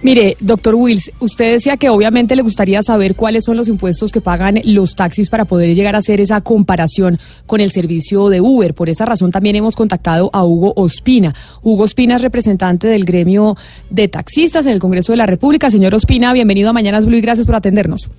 Mire, 0.04 0.38
doctor 0.40 0.76
Wills, 0.76 1.12
usted 1.20 1.54
decía 1.54 1.78
que 1.78 1.90
obviamente 1.90 2.36
le 2.36 2.44
gustaría 2.44 2.82
saber 2.84 3.16
cuáles 3.16 3.46
son 3.46 3.58
los 3.58 3.68
impuestos 3.68 4.12
que 4.12 4.22
pagan 4.22 4.60
los 4.66 4.96
taxis 4.96 5.30
para 5.30 5.46
poder 5.46 5.74
llegar 5.74 5.96
a 5.96 6.00
hacer 6.00 6.20
esa 6.20 6.42
comparación 6.42 7.20
con 7.48 7.60
el 7.60 7.72
servicio 7.72 8.30
de 8.30 8.42
Uber. 8.42 8.76
Por 8.76 8.90
esa 8.90 9.06
razón 9.06 9.32
también 9.32 9.56
hemos 9.56 9.76
contactado 9.76 10.30
a 10.34 10.44
Hugo 10.44 10.74
Ospina. 10.76 11.34
Hugo 11.62 11.84
Ospina 11.84 12.18
es 12.18 12.22
representante 12.22 12.88
del 12.88 13.06
gremio 13.06 13.56
de 13.90 14.08
taxistas 14.08 14.66
en 14.68 14.74
el 14.74 14.80
Congreso 14.80 15.12
de 15.12 15.18
la 15.18 15.28
República. 15.28 15.72
Señor 15.72 15.96
Ospina, 15.96 16.34
bienvenido 16.34 16.70
a 16.70 16.74
Mañanas 16.74 17.06
Blue 17.08 17.18
y 17.18 17.22
gracias 17.22 17.48
por 17.48 17.56
atendernos. 17.56 18.10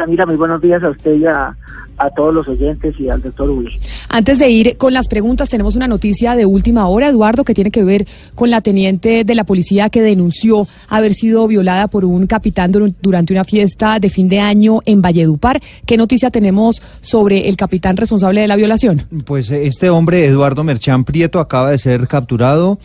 Camila, 0.00 0.24
muy 0.24 0.36
buenos 0.36 0.62
días 0.62 0.82
a 0.82 0.88
usted 0.88 1.14
y 1.14 1.26
a, 1.26 1.54
a 1.98 2.10
todos 2.16 2.32
los 2.32 2.48
oyentes 2.48 2.98
y 2.98 3.10
al 3.10 3.20
doctor 3.20 3.50
Will. 3.50 3.68
Antes 4.08 4.38
de 4.38 4.48
ir 4.48 4.78
con 4.78 4.94
las 4.94 5.08
preguntas, 5.08 5.50
tenemos 5.50 5.76
una 5.76 5.86
noticia 5.88 6.34
de 6.36 6.46
última 6.46 6.88
hora, 6.88 7.08
Eduardo, 7.08 7.44
que 7.44 7.52
tiene 7.52 7.70
que 7.70 7.84
ver 7.84 8.06
con 8.34 8.48
la 8.48 8.62
teniente 8.62 9.24
de 9.24 9.34
la 9.34 9.44
policía 9.44 9.90
que 9.90 10.00
denunció 10.00 10.66
haber 10.88 11.12
sido 11.12 11.46
violada 11.46 11.86
por 11.88 12.06
un 12.06 12.26
capitán 12.26 12.72
durante 12.72 13.34
una 13.34 13.44
fiesta 13.44 13.98
de 13.98 14.08
fin 14.08 14.30
de 14.30 14.40
año 14.40 14.78
en 14.86 15.02
Valledupar. 15.02 15.60
¿Qué 15.84 15.98
noticia 15.98 16.30
tenemos 16.30 16.80
sobre 17.02 17.50
el 17.50 17.56
capitán 17.56 17.98
responsable 17.98 18.40
de 18.40 18.48
la 18.48 18.56
violación? 18.56 19.02
Pues 19.26 19.50
eh, 19.50 19.66
este 19.66 19.90
hombre, 19.90 20.24
Eduardo 20.24 20.64
Merchán 20.64 21.04
Prieto, 21.04 21.40
acaba 21.40 21.70
de 21.72 21.76
ser 21.76 22.08
capturado. 22.08 22.78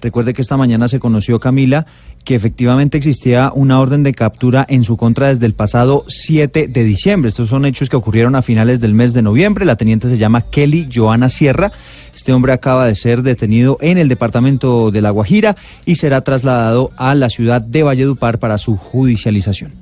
Recuerde 0.00 0.34
que 0.34 0.42
esta 0.42 0.56
mañana 0.56 0.88
se 0.88 0.98
conoció 0.98 1.38
Camila 1.38 1.86
que 2.24 2.34
efectivamente 2.34 2.96
existía 2.96 3.52
una 3.54 3.80
orden 3.80 4.02
de 4.02 4.12
captura 4.12 4.64
en 4.68 4.84
su 4.84 4.96
contra 4.96 5.28
desde 5.28 5.46
el 5.46 5.54
pasado 5.54 6.04
7 6.08 6.68
de 6.68 6.84
diciembre. 6.84 7.28
Estos 7.28 7.48
son 7.48 7.64
hechos 7.64 7.88
que 7.88 7.96
ocurrieron 7.96 8.34
a 8.34 8.42
finales 8.42 8.80
del 8.80 8.94
mes 8.94 9.12
de 9.12 9.22
noviembre. 9.22 9.64
La 9.64 9.76
teniente 9.76 10.08
se 10.08 10.18
llama 10.18 10.42
Kelly 10.42 10.88
Joana 10.92 11.28
Sierra. 11.28 11.72
Este 12.14 12.32
hombre 12.32 12.52
acaba 12.52 12.86
de 12.86 12.94
ser 12.94 13.22
detenido 13.22 13.78
en 13.80 13.98
el 13.98 14.08
departamento 14.08 14.90
de 14.90 15.02
La 15.02 15.10
Guajira 15.10 15.56
y 15.86 15.96
será 15.96 16.20
trasladado 16.22 16.90
a 16.96 17.14
la 17.14 17.30
ciudad 17.30 17.60
de 17.60 17.82
Valledupar 17.82 18.38
para 18.38 18.58
su 18.58 18.76
judicialización. 18.76 19.81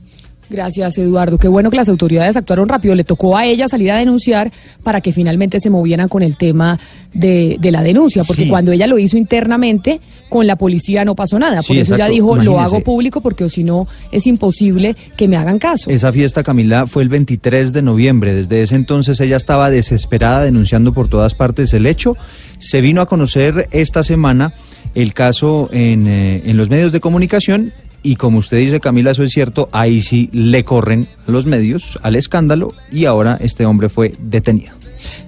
Gracias, 0.50 0.98
Eduardo. 0.98 1.38
Qué 1.38 1.46
bueno 1.46 1.70
que 1.70 1.76
las 1.76 1.88
autoridades 1.88 2.36
actuaron 2.36 2.68
rápido. 2.68 2.96
Le 2.96 3.04
tocó 3.04 3.36
a 3.36 3.46
ella 3.46 3.68
salir 3.68 3.92
a 3.92 3.96
denunciar 3.96 4.50
para 4.82 5.00
que 5.00 5.12
finalmente 5.12 5.60
se 5.60 5.70
movieran 5.70 6.08
con 6.08 6.24
el 6.24 6.36
tema 6.36 6.76
de, 7.14 7.58
la 7.62 7.82
denuncia, 7.82 8.24
porque 8.24 8.48
cuando 8.48 8.72
ella 8.72 8.88
lo 8.88 8.98
hizo 8.98 9.16
internamente, 9.16 10.00
con 10.28 10.48
la 10.48 10.56
policía 10.56 11.04
no 11.04 11.14
pasó 11.14 11.38
nada. 11.38 11.62
Por 11.62 11.76
eso 11.76 11.94
ella 11.94 12.08
dijo, 12.08 12.36
lo 12.36 12.58
hago 12.58 12.80
público 12.80 13.20
porque 13.20 13.48
si 13.48 13.62
no 13.62 13.86
es 14.10 14.26
imposible 14.26 14.96
que 15.16 15.28
me 15.28 15.36
hagan 15.36 15.60
caso. 15.60 15.88
Esa 15.88 16.12
fiesta, 16.12 16.42
Camila, 16.42 16.88
fue 16.88 17.04
el 17.04 17.08
23 17.08 17.72
de 17.72 17.82
noviembre. 17.82 18.34
Desde 18.34 18.62
ese 18.62 18.74
entonces 18.74 19.20
ella 19.20 19.36
estaba 19.36 19.70
desesperada 19.70 20.42
denunciando 20.42 20.92
por 20.92 21.06
todas 21.06 21.34
partes 21.34 21.72
el 21.74 21.86
hecho. 21.86 22.16
Se 22.58 22.80
vino 22.80 23.00
a 23.02 23.06
conocer 23.06 23.68
esta 23.70 24.02
semana 24.02 24.52
el 24.96 25.14
caso 25.14 25.68
en, 25.72 26.08
eh, 26.08 26.42
en 26.44 26.56
los 26.56 26.68
medios 26.68 26.90
de 26.90 26.98
comunicación 26.98 27.72
y 28.02 28.16
como 28.16 28.38
usted 28.38 28.58
dice, 28.58 28.80
Camila, 28.80 29.10
eso 29.10 29.22
es 29.22 29.30
cierto, 29.30 29.68
ahí 29.72 30.00
sí 30.00 30.30
le 30.32 30.64
corren 30.64 31.06
los 31.26 31.46
medios 31.46 31.98
al 32.02 32.16
escándalo 32.16 32.72
y 32.90 33.04
ahora 33.04 33.38
este 33.40 33.66
hombre 33.66 33.88
fue 33.88 34.14
detenido. 34.18 34.80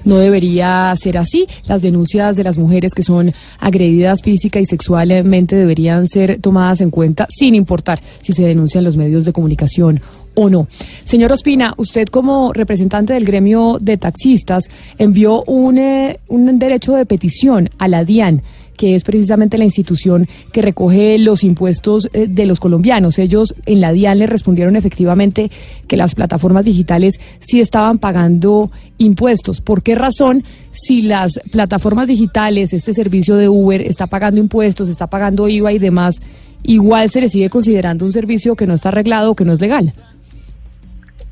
No 0.04 0.18
debería 0.18 0.92
ser 0.96 1.16
así. 1.16 1.46
Las 1.66 1.82
denuncias 1.82 2.36
de 2.36 2.44
las 2.44 2.58
mujeres 2.58 2.92
que 2.94 3.02
son 3.02 3.32
agredidas 3.58 4.20
física 4.22 4.60
y 4.60 4.66
sexualmente 4.66 5.56
deberían 5.56 6.08
ser 6.08 6.40
tomadas 6.40 6.80
en 6.80 6.90
cuenta 6.90 7.26
sin 7.30 7.54
importar 7.54 8.00
si 8.20 8.32
se 8.32 8.44
denuncian 8.44 8.84
los 8.84 8.96
medios 8.96 9.24
de 9.24 9.32
comunicación 9.32 10.00
o 10.34 10.48
no. 10.48 10.66
Señor 11.04 11.32
Ospina, 11.32 11.74
usted 11.76 12.06
como 12.08 12.52
representante 12.52 13.12
del 13.12 13.24
gremio 13.24 13.78
de 13.80 13.98
taxistas 13.98 14.64
envió 14.98 15.42
un, 15.44 15.78
eh, 15.78 16.18
un 16.28 16.58
derecho 16.58 16.94
de 16.94 17.06
petición 17.06 17.68
a 17.78 17.88
la 17.88 18.04
DIAN 18.04 18.42
que 18.82 18.96
es 18.96 19.04
precisamente 19.04 19.58
la 19.58 19.64
institución 19.64 20.26
que 20.50 20.60
recoge 20.60 21.16
los 21.16 21.44
impuestos 21.44 22.10
eh, 22.12 22.26
de 22.28 22.46
los 22.46 22.58
colombianos. 22.58 23.16
Ellos 23.20 23.54
en 23.64 23.80
la 23.80 23.92
DIAN 23.92 24.18
le 24.18 24.26
respondieron 24.26 24.74
efectivamente 24.74 25.52
que 25.86 25.96
las 25.96 26.16
plataformas 26.16 26.64
digitales 26.64 27.20
sí 27.38 27.60
estaban 27.60 28.00
pagando 28.00 28.72
impuestos. 28.98 29.60
¿Por 29.60 29.84
qué 29.84 29.94
razón 29.94 30.42
si 30.72 31.02
las 31.02 31.38
plataformas 31.52 32.08
digitales, 32.08 32.72
este 32.72 32.92
servicio 32.92 33.36
de 33.36 33.48
Uber 33.48 33.82
está 33.82 34.08
pagando 34.08 34.40
impuestos, 34.40 34.88
está 34.88 35.06
pagando 35.06 35.48
IVA 35.48 35.70
y 35.70 35.78
demás, 35.78 36.20
igual 36.64 37.08
se 37.08 37.20
le 37.20 37.28
sigue 37.28 37.50
considerando 37.50 38.04
un 38.04 38.12
servicio 38.12 38.56
que 38.56 38.66
no 38.66 38.74
está 38.74 38.88
arreglado 38.88 39.36
que 39.36 39.44
no 39.44 39.52
es 39.52 39.60
legal? 39.60 39.92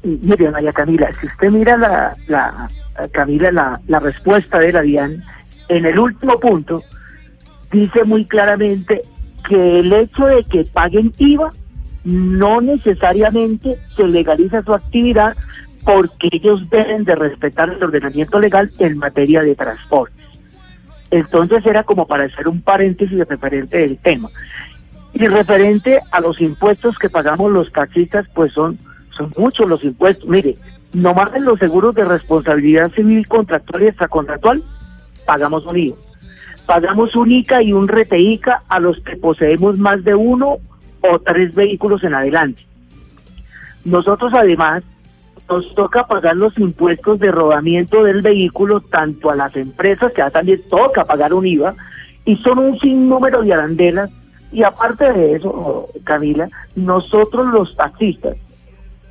Mire, 0.05 0.53
María 0.53 0.73
Camila, 0.73 1.09
si 1.21 1.27
usted 1.27 1.51
mira 1.51 1.77
la, 1.77 2.17
la 2.29 2.71
Camila, 3.11 3.51
la, 3.51 3.81
la 3.89 3.99
respuesta 3.99 4.61
de 4.61 4.73
la 4.73 4.83
DIAN, 4.83 5.25
en 5.69 5.85
el 5.85 5.99
último 5.99 6.39
punto, 6.39 6.85
dice 7.71 8.05
muy 8.05 8.25
claramente 8.25 9.03
que 9.49 9.81
el 9.81 9.93
hecho 9.93 10.27
de 10.27 10.45
que 10.45 10.65
paguen 10.65 11.13
IVA 11.19 11.53
no 12.05 12.61
necesariamente 12.61 13.77
se 13.97 14.07
legaliza 14.07 14.63
su 14.63 14.75
actividad 14.75 15.37
porque 15.85 16.29
ellos 16.33 16.69
deben 16.71 17.05
de 17.05 17.15
respetar 17.15 17.71
el 17.71 17.83
ordenamiento 17.83 18.39
legal 18.39 18.71
en 18.79 18.99
materia 18.99 19.43
de 19.43 19.55
transporte. 19.55 20.23
Entonces 21.11 21.65
era 21.67 21.83
como 21.85 22.07
para 22.07 22.25
hacer 22.25 22.49
un 22.49 22.61
paréntesis 22.61 23.19
referente 23.27 23.79
del 23.79 23.99
tema. 23.99 24.29
Y 25.13 25.27
referente 25.27 26.01
a 26.13 26.21
los 26.21 26.41
impuestos 26.41 26.97
que 26.99 27.11
pagamos 27.11 27.51
los 27.51 27.73
taxistas, 27.73 28.27
pues 28.35 28.53
son, 28.53 28.79
son 29.11 29.33
muchos 29.37 29.69
los 29.69 29.83
impuestos. 29.83 30.29
Mire, 30.29 30.57
nomás 30.93 31.35
en 31.35 31.45
los 31.45 31.59
seguros 31.59 31.95
de 31.95 32.05
responsabilidad 32.05 32.93
civil 32.93 33.27
contractual 33.27 33.83
y 33.83 33.87
extracontractual 33.87 34.63
pagamos 35.27 35.67
un 35.67 35.77
IVA 35.77 35.97
pagamos 36.71 37.17
un 37.17 37.33
ICA 37.33 37.63
y 37.63 37.73
un 37.73 37.89
RTICA 37.89 38.63
a 38.69 38.79
los 38.79 39.01
que 39.01 39.17
poseemos 39.17 39.77
más 39.77 40.05
de 40.05 40.15
uno 40.15 40.59
o 41.01 41.19
tres 41.19 41.53
vehículos 41.53 42.05
en 42.05 42.15
adelante. 42.15 42.65
Nosotros 43.85 44.33
además 44.33 44.85
nos 45.49 45.75
toca 45.75 46.07
pagar 46.07 46.37
los 46.37 46.57
impuestos 46.59 47.19
de 47.19 47.33
rodamiento 47.33 48.05
del 48.05 48.23
vehículo 48.23 48.83
tanto 48.83 49.31
a 49.31 49.35
las 49.35 49.57
empresas, 49.57 50.13
que 50.13 50.23
también 50.31 50.63
toca 50.71 51.05
pagar 51.05 51.35
un 51.35 51.45
IVA, 51.45 51.75
y 52.25 52.37
son 52.37 52.61
un 52.61 52.79
sinnúmero 52.79 53.43
de 53.43 53.53
arandelas. 53.53 54.09
Y 54.53 54.63
aparte 54.63 55.13
de 55.13 55.35
eso, 55.35 55.89
Camila, 56.05 56.51
nosotros 56.77 57.49
los 57.49 57.75
taxistas 57.75 58.37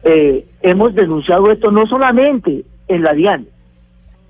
eh, 0.03 0.47
hemos 0.61 0.95
denunciado 0.95 1.51
esto 1.51 1.71
no 1.71 1.85
solamente 1.87 2.63
en 2.87 3.03
la 3.03 3.13
DIAN, 3.13 3.47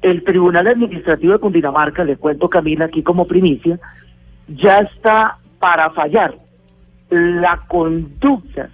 el 0.01 0.23
Tribunal 0.23 0.67
Administrativo 0.67 1.33
de 1.33 1.39
Cundinamarca, 1.39 2.03
le 2.03 2.17
cuento 2.17 2.49
Camila 2.49 2.85
aquí 2.85 3.03
como 3.03 3.27
primicia, 3.27 3.79
ya 4.47 4.79
está 4.79 5.37
para 5.59 5.89
fallar 5.91 6.35
la 7.09 7.61
conducta 7.67 8.69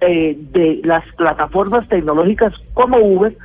eh, 0.00 0.36
de 0.52 0.80
las 0.84 1.04
plataformas 1.14 1.88
tecnológicas 1.88 2.52
como 2.74 2.98
Uber 2.98 3.36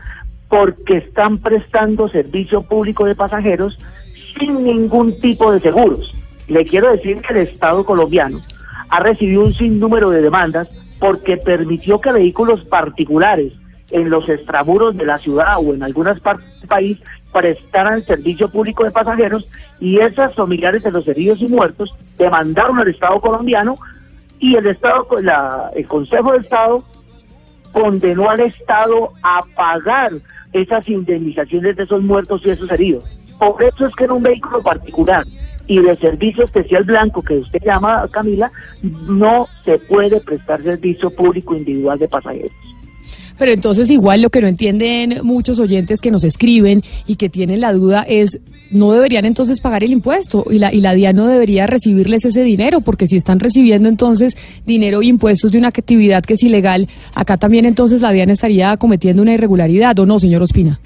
porque 0.49 0.97
están 0.97 1.37
prestando 1.39 2.09
servicio 2.09 2.61
público 2.63 3.05
de 3.05 3.15
pasajeros 3.15 3.77
sin 4.37 4.63
ningún 4.63 5.19
tipo 5.19 5.51
de 5.51 5.59
seguros. 5.59 6.13
Le 6.47 6.65
quiero 6.65 6.91
decir 6.91 7.21
que 7.21 7.33
el 7.33 7.39
Estado 7.39 7.85
colombiano 7.85 8.39
ha 8.89 8.99
recibido 8.99 9.43
un 9.43 9.53
sinnúmero 9.53 10.09
de 10.09 10.21
demandas 10.21 10.69
porque 10.99 11.37
permitió 11.37 11.99
que 11.99 12.11
vehículos 12.11 12.63
particulares 12.65 13.53
en 13.91 14.09
los 14.09 14.27
extramuros 14.27 14.95
de 14.97 15.05
la 15.05 15.17
ciudad 15.17 15.57
o 15.57 15.73
en 15.73 15.83
algunas 15.83 16.19
partes 16.19 16.59
del 16.59 16.67
país 16.67 16.99
prestaran 17.31 18.03
servicio 18.03 18.49
público 18.49 18.83
de 18.83 18.91
pasajeros 18.91 19.49
y 19.79 19.99
esas 19.99 20.33
familiares 20.33 20.83
de 20.83 20.91
los 20.91 21.07
heridos 21.07 21.41
y 21.41 21.47
muertos 21.47 21.95
demandaron 22.17 22.79
al 22.79 22.87
Estado 22.87 23.19
colombiano 23.19 23.75
y 24.39 24.55
el 24.55 24.67
Estado, 24.67 25.07
la, 25.21 25.71
el 25.75 25.87
Consejo 25.87 26.33
de 26.33 26.39
Estado 26.39 26.83
condenó 27.71 28.29
al 28.29 28.39
Estado 28.39 29.09
a 29.23 29.39
pagar 29.55 30.13
esas 30.53 30.87
indemnizaciones 30.87 31.75
de 31.75 31.83
esos 31.83 32.01
muertos 32.01 32.41
y 32.45 32.49
esos 32.49 32.69
heridos. 32.71 33.19
Por 33.39 33.61
eso 33.61 33.85
es 33.85 33.93
que 33.95 34.05
en 34.05 34.11
un 34.11 34.23
vehículo 34.23 34.61
particular 34.61 35.23
y 35.67 35.79
de 35.81 35.95
servicio 35.97 36.45
especial 36.45 36.83
blanco 36.83 37.21
que 37.21 37.37
usted 37.37 37.59
llama, 37.63 38.07
Camila, 38.09 38.49
no 38.81 39.47
se 39.63 39.77
puede 39.77 40.21
prestar 40.21 40.63
servicio 40.63 41.09
público 41.11 41.55
individual 41.55 41.99
de 41.99 42.07
pasajeros. 42.07 42.51
Pero 43.37 43.51
entonces 43.51 43.89
igual 43.91 44.21
lo 44.21 44.29
que 44.29 44.41
no 44.41 44.47
entienden 44.47 45.19
muchos 45.23 45.59
oyentes 45.59 46.01
que 46.01 46.11
nos 46.11 46.23
escriben 46.23 46.83
y 47.05 47.15
que 47.15 47.29
tienen 47.29 47.61
la 47.61 47.73
duda 47.73 48.03
es, 48.07 48.39
no 48.71 48.91
deberían 48.91 49.25
entonces 49.25 49.61
pagar 49.61 49.83
el 49.83 49.91
impuesto 49.91 50.45
y 50.49 50.59
la, 50.59 50.73
y 50.73 50.81
la 50.81 50.93
DIAN 50.93 51.15
no 51.15 51.27
debería 51.27 51.67
recibirles 51.67 52.25
ese 52.25 52.43
dinero, 52.43 52.81
porque 52.81 53.07
si 53.07 53.17
están 53.17 53.39
recibiendo 53.39 53.89
entonces 53.89 54.35
dinero 54.65 55.01
e 55.01 55.05
impuestos 55.05 55.51
de 55.51 55.59
una 55.59 55.67
actividad 55.67 56.23
que 56.23 56.33
es 56.33 56.43
ilegal, 56.43 56.87
acá 57.13 57.37
también 57.37 57.65
entonces 57.65 58.01
la 58.01 58.11
DIAN 58.11 58.29
estaría 58.29 58.75
cometiendo 58.77 59.21
una 59.21 59.33
irregularidad, 59.33 59.97
¿o 59.99 60.05
no, 60.05 60.19
señor 60.19 60.41
Ospina? 60.41 60.79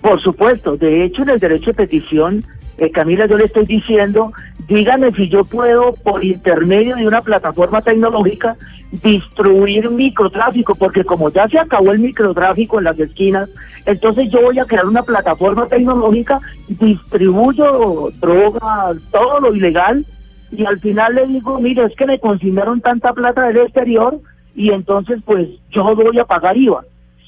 Por 0.00 0.20
supuesto, 0.22 0.76
de 0.76 1.04
hecho 1.04 1.22
en 1.22 1.30
el 1.30 1.38
derecho 1.40 1.66
de 1.66 1.74
petición 1.74 2.44
eh, 2.78 2.90
Camila, 2.90 3.26
yo 3.26 3.36
le 3.36 3.46
estoy 3.46 3.66
diciendo, 3.66 4.32
dígame 4.68 5.12
si 5.12 5.28
yo 5.28 5.44
puedo, 5.44 5.94
por 5.94 6.24
intermedio 6.24 6.96
de 6.96 7.06
una 7.06 7.20
plataforma 7.20 7.82
tecnológica, 7.82 8.56
distribuir 8.90 9.90
microtráfico, 9.90 10.74
porque 10.74 11.04
como 11.04 11.30
ya 11.30 11.48
se 11.48 11.58
acabó 11.58 11.92
el 11.92 11.98
microtráfico 11.98 12.78
en 12.78 12.84
las 12.84 12.98
esquinas, 12.98 13.50
entonces 13.84 14.30
yo 14.30 14.42
voy 14.42 14.58
a 14.58 14.64
crear 14.64 14.86
una 14.86 15.02
plataforma 15.02 15.66
tecnológica, 15.66 16.40
distribuyo 16.68 18.10
droga, 18.20 18.92
todo 19.10 19.40
lo 19.40 19.54
ilegal, 19.54 20.06
y 20.50 20.64
al 20.64 20.78
final 20.78 21.16
le 21.16 21.26
digo, 21.26 21.58
mire, 21.58 21.84
es 21.84 21.94
que 21.96 22.06
me 22.06 22.18
consignaron 22.18 22.80
tanta 22.80 23.12
plata 23.12 23.48
del 23.48 23.58
exterior, 23.58 24.20
y 24.54 24.70
entonces 24.70 25.20
pues 25.24 25.48
yo 25.70 25.94
voy 25.94 26.18
a 26.18 26.24
pagar 26.24 26.56
IVA. 26.56 26.84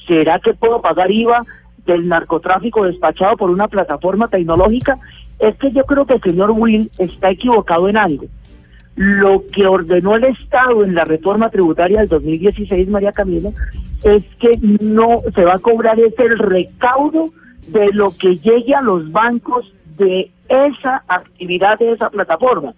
¿Será 0.07 0.39
que 0.39 0.55
puedo 0.55 0.81
pagar 0.81 1.11
IVA 1.11 1.45
del 1.87 2.09
narcotráfico 2.09 2.85
despachado 2.85 3.37
por 3.37 3.51
una 3.51 3.69
plataforma 3.69 4.29
tecnológica? 4.29 4.99
Es 5.41 5.57
que 5.57 5.73
yo 5.73 5.85
creo 5.85 6.07
que 6.07 6.15
el 6.15 6.23
señor 6.23 6.51
Will 6.53 6.91
está 6.99 7.31
equivocado 7.31 7.89
en 7.89 7.97
algo. 7.97 8.27
Lo 8.97 9.45
que 9.47 9.67
ordenó 9.67 10.17
el 10.17 10.25
Estado 10.25 10.85
en 10.85 10.95
la 10.95 11.05
reforma 11.05 11.51
tributaria 11.51 12.01
del 12.01 12.09
2016, 12.09 12.89
María 12.89 13.13
Camila, 13.13 13.51
es 14.03 14.23
que 14.39 14.59
no 14.81 15.23
se 15.35 15.45
va 15.45 15.55
a 15.55 15.59
cobrar 15.59 15.99
ese 15.99 16.25
el 16.25 16.39
recaudo 16.39 17.31
de 17.69 17.93
lo 17.93 18.13
que 18.17 18.37
llegue 18.37 18.75
a 18.75 18.83
los 18.83 19.11
bancos 19.11 19.73
de 19.97 20.31
esa 20.49 21.05
actividad 21.09 21.79
de 21.79 21.93
esa 21.93 22.11
plataforma. 22.11 22.75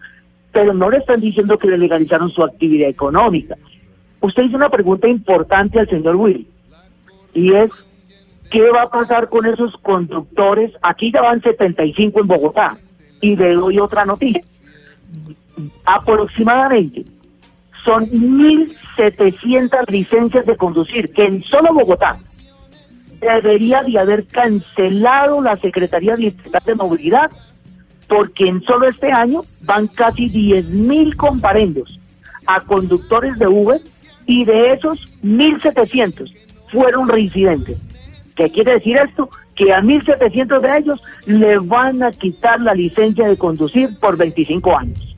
Pero 0.53 0.75
no 0.75 0.91
le 0.91 0.99
están 0.99 1.21
diciendo 1.21 1.59
que 1.59 1.69
le 1.69 1.79
legalizaron 1.79 2.31
su 2.31 2.45
actividad 2.45 2.89
económica. 2.89 3.57
Usted 4.21 4.45
hizo 4.45 4.57
una 4.57 4.69
pregunta 4.69 5.09
importante 5.09 5.81
al 5.81 5.89
señor 5.89 6.17
Willy 6.17 6.47
y 7.35 7.55
es 7.55 7.71
¿qué 8.53 8.71
va 8.71 8.83
a 8.83 8.91
pasar 8.91 9.29
con 9.31 9.47
esos 9.47 9.77
conductores? 9.79 10.73
Aquí 10.83 11.11
ya 11.11 11.23
van 11.23 11.43
75 11.43 12.21
en 12.21 12.27
Bogotá 12.27 12.77
y 13.21 13.35
le 13.35 13.55
doy 13.55 13.79
otra 13.79 14.05
noticia. 14.05 14.43
Aproximadamente 15.85 17.05
son 17.85 18.07
1.700 18.11 19.89
licencias 19.89 20.47
de 20.47 20.57
conducir 20.57 21.13
que 21.13 21.25
en 21.25 21.43
solo 21.43 21.73
Bogotá 21.73 22.19
debería 23.21 23.83
de 23.83 23.99
haber 23.99 24.27
cancelado 24.27 25.41
la 25.41 25.57
Secretaría 25.57 26.15
Distrital 26.15 26.63
de 26.65 26.75
Movilidad 26.75 27.31
porque 28.07 28.47
en 28.49 28.63
solo 28.63 28.87
este 28.87 29.11
año 29.11 29.43
van 29.63 29.87
casi 29.87 30.29
10.000 30.29 31.17
comparendos 31.17 31.99
a 32.47 32.61
conductores 32.61 33.39
de 33.39 33.47
Uber 33.47 33.81
y 34.27 34.45
de 34.45 34.75
esos 34.75 35.19
1.700 35.23 36.33
fueron 36.71 37.09
reincidentes. 37.09 37.79
¿Qué 38.37 38.51
quiere 38.51 38.75
decir 38.75 38.97
esto? 38.97 39.29
Que 39.55 39.73
a 39.73 39.81
1.700 39.81 40.61
de 40.61 40.79
ellos 40.79 41.03
le 41.27 41.59
van 41.59 42.03
a 42.03 42.11
quitar 42.11 42.61
la 42.61 42.75
licencia 42.75 43.29
de 43.29 43.37
conducir 43.37 43.99
por 43.99 44.17
25 44.17 44.77
años. 44.77 45.13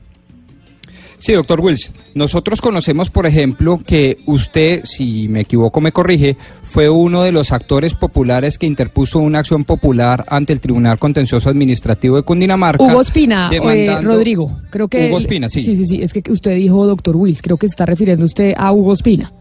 Sí, 1.17 1.33
doctor 1.33 1.61
Wills. 1.61 1.93
Nosotros 2.13 2.61
conocemos, 2.61 3.09
por 3.09 3.25
ejemplo, 3.25 3.79
que 3.85 4.17
usted, 4.25 4.81
si 4.83 5.27
me 5.27 5.41
equivoco, 5.41 5.81
me 5.81 5.91
corrige, 5.91 6.37
fue 6.61 6.89
uno 6.89 7.23
de 7.23 7.31
los 7.31 7.51
actores 7.51 7.93
populares 7.93 8.57
que 8.57 8.67
interpuso 8.67 9.19
una 9.19 9.39
acción 9.39 9.63
popular 9.63 10.25
ante 10.27 10.53
el 10.53 10.59
Tribunal 10.59 10.99
Contencioso 10.99 11.49
Administrativo 11.49 12.17
de 12.17 12.23
Cundinamarca. 12.23 12.83
Hugo 12.83 13.01
Espina, 13.01 13.49
eh, 13.51 14.01
Rodrigo. 14.01 14.51
Creo 14.69 14.87
que. 14.87 15.07
Hugo 15.07 15.19
Espina, 15.19 15.49
sí. 15.49 15.63
Sí, 15.63 15.75
sí, 15.75 15.85
sí. 15.85 16.01
Es 16.01 16.13
que 16.13 16.21
usted 16.31 16.55
dijo 16.55 16.85
doctor 16.85 17.15
Wills. 17.15 17.41
Creo 17.41 17.57
que 17.57 17.67
se 17.67 17.71
está 17.71 17.85
refiriendo 17.85 18.25
usted 18.25 18.53
a 18.57 18.71
Hugo 18.71 18.93
Espina. 18.93 19.31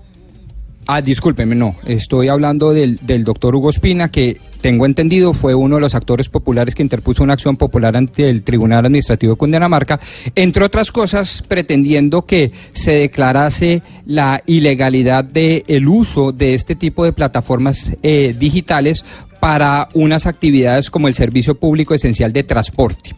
Ah, 0.86 1.00
discúlpeme, 1.00 1.54
no. 1.54 1.74
Estoy 1.86 2.28
hablando 2.28 2.72
del, 2.72 2.98
del 3.02 3.24
doctor 3.24 3.54
Hugo 3.54 3.70
Espina, 3.70 4.10
que 4.10 4.38
tengo 4.64 4.86
entendido 4.86 5.34
fue 5.34 5.54
uno 5.54 5.74
de 5.74 5.82
los 5.82 5.94
actores 5.94 6.30
populares 6.30 6.74
que 6.74 6.82
interpuso 6.82 7.22
una 7.22 7.34
acción 7.34 7.58
popular 7.58 7.96
ante 7.98 8.30
el 8.30 8.42
Tribunal 8.44 8.86
Administrativo 8.86 9.34
de 9.34 9.36
Cundinamarca, 9.36 10.00
entre 10.34 10.64
otras 10.64 10.90
cosas 10.90 11.42
pretendiendo 11.46 12.24
que 12.24 12.50
se 12.72 12.92
declarase 12.92 13.82
la 14.06 14.42
ilegalidad 14.46 15.22
del 15.22 15.64
el 15.68 15.86
uso 15.86 16.32
de 16.32 16.54
este 16.54 16.76
tipo 16.76 17.04
de 17.04 17.12
plataformas 17.12 17.94
eh, 18.02 18.34
digitales 18.38 19.04
para 19.38 19.90
unas 19.92 20.24
actividades 20.26 20.90
como 20.90 21.08
el 21.08 21.14
servicio 21.14 21.54
público 21.54 21.92
esencial 21.92 22.32
de 22.32 22.42
transporte. 22.44 23.14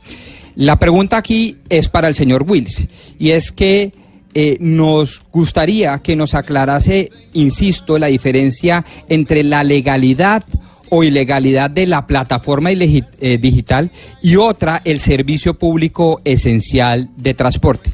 La 0.56 0.80
pregunta 0.80 1.16
aquí 1.16 1.56
es 1.68 1.88
para 1.88 2.08
el 2.08 2.16
señor 2.16 2.44
Wills, 2.48 2.88
y 3.20 3.30
es 3.30 3.52
que 3.52 3.92
eh, 4.38 4.58
nos 4.60 5.22
gustaría 5.32 5.98
que 6.00 6.14
nos 6.14 6.34
aclarase, 6.34 7.08
insisto, 7.32 7.98
la 7.98 8.08
diferencia 8.08 8.84
entre 9.08 9.42
la 9.42 9.64
legalidad 9.64 10.44
o 10.90 11.02
ilegalidad 11.02 11.70
de 11.70 11.86
la 11.86 12.06
plataforma 12.06 12.70
eh, 12.70 13.38
digital 13.38 13.90
y 14.22 14.36
otra, 14.36 14.82
el 14.84 14.98
servicio 14.98 15.54
público 15.54 16.20
esencial 16.22 17.08
de 17.16 17.32
transporte. 17.32 17.88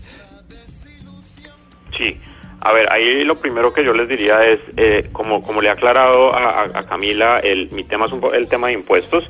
Sí, 1.96 2.16
a 2.61 2.72
ver, 2.72 2.92
ahí 2.92 3.22
lo 3.22 3.37
primero 3.37 3.72
que 3.72 3.84
yo 3.84 3.92
les 3.94 4.08
diría 4.08 4.44
es, 4.44 4.58
eh, 4.76 5.11
como, 5.12 5.44
como 5.44 5.62
le 5.62 5.68
he 5.68 5.70
aclarado 5.70 6.34
a, 6.34 6.82
Camila, 6.88 7.37
el, 7.38 7.70
mi 7.70 7.84
tema 7.84 8.06
es 8.06 8.12
el 8.34 8.49
tema 8.49 8.66
de 8.66 8.72
impuestos, 8.72 9.22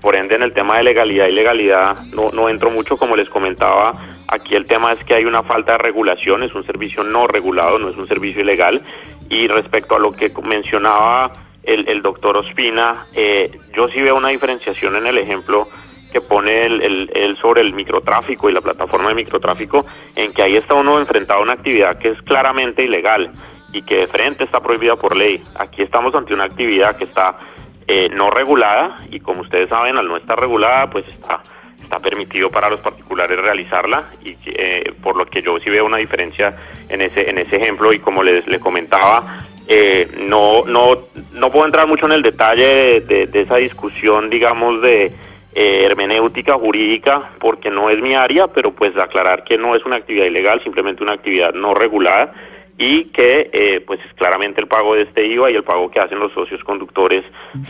por 0.00 0.14
ende 0.14 0.36
en 0.36 0.42
el 0.42 0.52
tema 0.52 0.76
de 0.76 0.84
legalidad 0.84 1.26
y 1.26 1.32
legalidad 1.32 2.02
no, 2.12 2.30
no 2.30 2.48
entro 2.48 2.70
mucho, 2.70 2.96
como 2.96 3.16
les 3.16 3.28
comentaba, 3.28 4.11
Aquí 4.32 4.54
el 4.54 4.64
tema 4.64 4.92
es 4.92 5.04
que 5.04 5.14
hay 5.14 5.26
una 5.26 5.42
falta 5.42 5.72
de 5.72 5.78
regulación, 5.78 6.42
es 6.42 6.54
un 6.54 6.64
servicio 6.64 7.04
no 7.04 7.26
regulado, 7.26 7.78
no 7.78 7.90
es 7.90 7.96
un 7.98 8.08
servicio 8.08 8.40
ilegal. 8.40 8.80
Y 9.28 9.46
respecto 9.46 9.94
a 9.94 9.98
lo 9.98 10.12
que 10.12 10.32
mencionaba 10.42 11.30
el, 11.62 12.00
doctor 12.00 12.38
Ospina, 12.38 13.04
eh, 13.12 13.50
yo 13.76 13.88
sí 13.88 14.00
veo 14.00 14.16
una 14.16 14.30
diferenciación 14.30 14.96
en 14.96 15.06
el 15.06 15.18
ejemplo 15.18 15.66
que 16.10 16.22
pone 16.22 16.62
él, 16.62 17.36
sobre 17.42 17.60
el 17.60 17.74
microtráfico 17.74 18.48
y 18.48 18.54
la 18.54 18.62
plataforma 18.62 19.10
de 19.10 19.16
microtráfico, 19.16 19.84
en 20.16 20.32
que 20.32 20.42
ahí 20.42 20.56
está 20.56 20.76
uno 20.76 20.98
enfrentado 20.98 21.40
a 21.40 21.42
una 21.42 21.52
actividad 21.52 21.98
que 21.98 22.08
es 22.08 22.22
claramente 22.22 22.82
ilegal 22.82 23.32
y 23.74 23.82
que 23.82 23.98
de 23.98 24.06
frente 24.06 24.44
está 24.44 24.60
prohibida 24.60 24.96
por 24.96 25.14
ley. 25.14 25.42
Aquí 25.56 25.82
estamos 25.82 26.14
ante 26.14 26.32
una 26.32 26.44
actividad 26.44 26.96
que 26.96 27.04
está 27.04 27.38
eh, 27.86 28.08
no 28.10 28.30
regulada 28.30 28.96
y 29.10 29.20
como 29.20 29.42
ustedes 29.42 29.68
saben, 29.68 29.98
al 29.98 30.08
no 30.08 30.16
estar 30.16 30.40
regulada, 30.40 30.88
pues 30.88 31.06
está 31.06 31.42
está 31.82 31.98
permitido 31.98 32.50
para 32.50 32.70
los 32.70 32.80
particulares 32.80 33.38
realizarla 33.40 34.04
y 34.24 34.36
eh, 34.46 34.92
por 35.02 35.16
lo 35.16 35.26
que 35.26 35.42
yo 35.42 35.58
sí 35.58 35.70
veo 35.70 35.84
una 35.84 35.98
diferencia 35.98 36.56
en 36.88 37.00
ese 37.00 37.28
en 37.28 37.38
ese 37.38 37.56
ejemplo 37.56 37.92
y 37.92 37.98
como 37.98 38.22
les, 38.22 38.46
le 38.46 38.58
comentaba 38.58 39.44
eh, 39.68 40.08
no 40.18 40.64
no 40.64 40.98
no 41.32 41.50
puedo 41.50 41.66
entrar 41.66 41.86
mucho 41.86 42.06
en 42.06 42.12
el 42.12 42.22
detalle 42.22 43.00
de, 43.00 43.28
esa 43.32 43.56
discusión 43.56 44.30
digamos 44.30 44.80
de 44.82 45.12
eh, 45.54 45.84
hermenéutica 45.84 46.54
jurídica 46.54 47.30
porque 47.38 47.70
no 47.70 47.90
es 47.90 48.00
mi 48.00 48.14
área 48.14 48.48
pero 48.48 48.72
pues 48.72 48.96
aclarar 48.96 49.44
que 49.44 49.58
no 49.58 49.76
es 49.76 49.84
una 49.84 49.96
actividad 49.96 50.26
ilegal 50.26 50.62
simplemente 50.62 51.02
una 51.02 51.14
actividad 51.14 51.52
no 51.52 51.74
regulada 51.74 52.32
y 52.78 53.04
que 53.06 53.82
pues 53.86 54.00
es 54.00 54.12
claramente 54.14 54.60
el 54.60 54.66
pago 54.66 54.94
de 54.94 55.02
este 55.02 55.26
IVA 55.26 55.50
y 55.50 55.54
el 55.54 55.62
pago 55.62 55.90
que 55.90 56.00
hacen 56.00 56.18
los 56.18 56.32
socios 56.32 56.62
conductores 56.64 57.24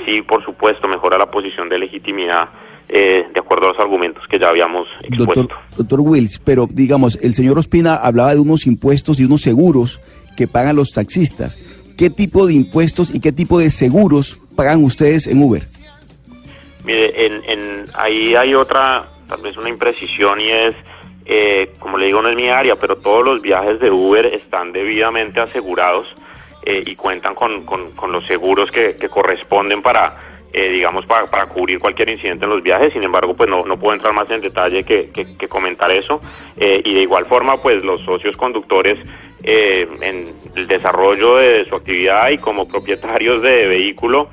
sí 0.05 0.23
por 0.23 0.45
supuesto 0.45 0.87
mejora 0.87 1.19
la 1.19 1.27
posición 1.27 1.69
de 1.69 1.79
legitimidad 1.79 2.49
eh, 2.89 3.27
de 3.33 3.41
acuerdo 3.41 3.67
a 3.67 3.69
los 3.71 3.79
argumentos 3.79 4.27
que 4.29 4.39
ya 4.39 4.49
habíamos 4.49 4.87
expuesto. 5.03 5.43
Doctor, 5.43 5.59
doctor 5.77 6.01
Wills, 6.01 6.41
pero 6.45 6.69
digamos, 6.69 7.17
el 7.23 7.33
señor 7.33 7.59
Ospina 7.59 7.95
hablaba 7.95 8.35
de 8.35 8.41
unos 8.41 8.67
impuestos 8.67 9.21
y 9.21 9.25
unos 9.25 9.41
seguros 9.41 10.01
que 10.37 10.49
pagan 10.49 10.77
los 10.77 10.91
taxistas. 10.91 11.57
¿Qué 11.97 12.11
tipo 12.11 12.47
de 12.47 12.55
impuestos 12.55 13.15
y 13.15 13.21
qué 13.21 13.33
tipo 13.33 13.61
de 13.61 13.71
seguros 13.71 14.39
pagan 14.57 14.83
ustedes 14.85 15.27
en 15.27 15.43
Uber? 15.43 15.63
Mire, 16.85 17.13
en, 17.27 17.85
ahí 17.95 18.35
hay 18.35 18.55
otra, 18.55 19.09
tal 19.29 19.41
vez 19.41 19.57
una 19.57 19.69
imprecisión 19.69 20.41
y 20.41 20.51
es, 20.51 20.75
eh, 21.35 21.71
como 21.79 21.99
le 21.99 22.07
digo, 22.07 22.21
no 22.21 22.29
es 22.29 22.37
mi 22.37 22.49
área, 22.49 22.77
pero 22.77 22.97
todos 22.97 23.25
los 23.25 23.41
viajes 23.41 23.81
de 23.81 23.91
Uber 23.91 24.27
están 24.27 24.73
debidamente 24.73 25.41
asegurados 25.41 26.07
eh, 26.65 26.83
y 26.85 26.95
cuentan 26.97 27.35
con, 27.35 27.65
con, 27.65 28.13
los 28.13 28.27
seguros 28.27 28.71
que 28.71 28.97
corresponden 29.09 29.83
para 29.83 30.33
eh, 30.55 30.69
digamos, 30.69 31.07
para, 31.07 31.25
para, 31.27 31.47
cubrir 31.47 31.79
cualquier 31.79 32.11
incidente 32.11 32.45
en 32.45 32.51
los 32.51 32.63
viajes. 32.63 32.93
Sin 32.93 33.03
embargo, 33.03 33.35
pues 33.35 33.49
no, 33.49 33.65
no 33.65 33.79
puedo 33.79 33.95
entrar 33.95 34.13
más 34.13 34.29
en 34.31 34.43
detalle 34.43 34.85
que, 34.85 35.09
que, 35.11 35.49
comentar 35.49 35.91
eso. 35.91 36.21
Eh, 36.59 36.83
y 36.85 36.95
de 36.95 37.01
igual 37.01 37.25
forma, 37.25 37.57
pues 37.57 37.83
los 37.83 38.03
socios 38.03 38.37
conductores 38.37 38.99
eh, 39.43 39.89
en 40.03 40.31
el 40.55 40.69
desarrollo 40.69 41.37
de 41.37 41.65
su 41.65 41.75
actividad 41.75 42.29
y 42.29 42.37
como 42.37 42.69
propietarios 42.69 43.41
de 43.41 43.67
vehículo, 43.67 44.29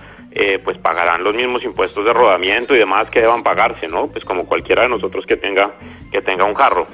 pues 0.63 0.77
pagarán 0.77 1.23
los 1.23 1.33
mismos 1.33 1.63
impuestos 1.63 2.05
de 2.05 2.13
rodamiento 2.13 2.75
y 2.75 2.77
demás 2.77 3.09
que 3.09 3.19
deban 3.19 3.43
pagarse, 3.43 3.87
¿no? 3.87 4.07
Pues 4.07 4.23
como 4.23 4.45
cualquiera 4.45 4.83
de 4.83 4.89
nosotros 4.89 5.25
que 5.25 5.35
tenga, 5.35 5.73
que 6.11 6.21
tenga 6.21 6.45
un 6.45 6.53
carro. 6.53 6.87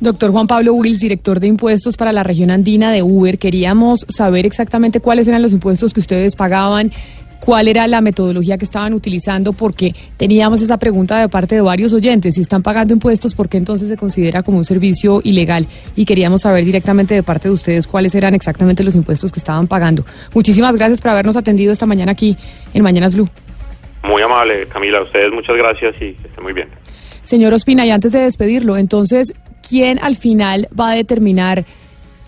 Doctor 0.00 0.32
Juan 0.32 0.46
Pablo 0.46 0.74
Wills, 0.74 1.00
director 1.00 1.40
de 1.40 1.46
impuestos 1.46 1.96
para 1.96 2.12
la 2.12 2.22
región 2.22 2.50
andina 2.50 2.92
de 2.92 3.02
Uber, 3.02 3.38
queríamos 3.38 4.04
saber 4.08 4.44
exactamente 4.44 5.00
cuáles 5.00 5.28
eran 5.28 5.40
los 5.40 5.52
impuestos 5.52 5.94
que 5.94 6.00
ustedes 6.00 6.36
pagaban, 6.36 6.90
cuál 7.40 7.68
era 7.68 7.86
la 7.86 8.00
metodología 8.00 8.58
que 8.58 8.64
estaban 8.64 8.92
utilizando, 8.92 9.52
porque 9.52 9.94
teníamos 10.16 10.62
esa 10.62 10.78
pregunta 10.78 11.18
de 11.18 11.28
parte 11.28 11.54
de 11.54 11.60
varios 11.60 11.92
oyentes, 11.92 12.34
si 12.34 12.40
están 12.40 12.62
pagando 12.62 12.92
impuestos, 12.92 13.34
¿por 13.34 13.48
qué 13.48 13.56
entonces 13.56 13.88
se 13.88 13.96
considera 13.96 14.42
como 14.42 14.58
un 14.58 14.64
servicio 14.64 15.20
ilegal? 15.24 15.66
Y 15.94 16.04
queríamos 16.04 16.42
saber 16.42 16.64
directamente 16.64 17.14
de 17.14 17.22
parte 17.22 17.48
de 17.48 17.54
ustedes 17.54 17.86
cuáles 17.86 18.14
eran 18.14 18.34
exactamente 18.34 18.82
los 18.82 18.94
impuestos 18.94 19.30
que 19.30 19.38
estaban 19.38 19.66
pagando. 19.68 20.04
Muchísimas 20.34 20.74
gracias 20.74 21.00
por 21.00 21.12
habernos 21.12 21.36
atendido 21.36 21.72
esta 21.72 21.86
mañana 21.86 22.12
aquí 22.12 22.36
en 22.72 22.82
Mañanas 22.82 23.14
Blue. 23.14 23.28
Muy 24.02 24.22
amable, 24.22 24.66
Camila, 24.68 24.98
a 24.98 25.02
ustedes 25.04 25.32
muchas 25.32 25.56
gracias 25.56 25.94
y 25.96 26.12
que 26.12 26.40
muy 26.42 26.52
bien. 26.52 26.68
Señor 27.24 27.52
Ospina, 27.52 27.84
y 27.86 27.90
antes 27.90 28.12
de 28.12 28.20
despedirlo, 28.20 28.76
entonces, 28.76 29.34
¿quién 29.68 29.98
al 30.00 30.16
final 30.16 30.68
va 30.78 30.90
a 30.90 30.94
determinar 30.94 31.64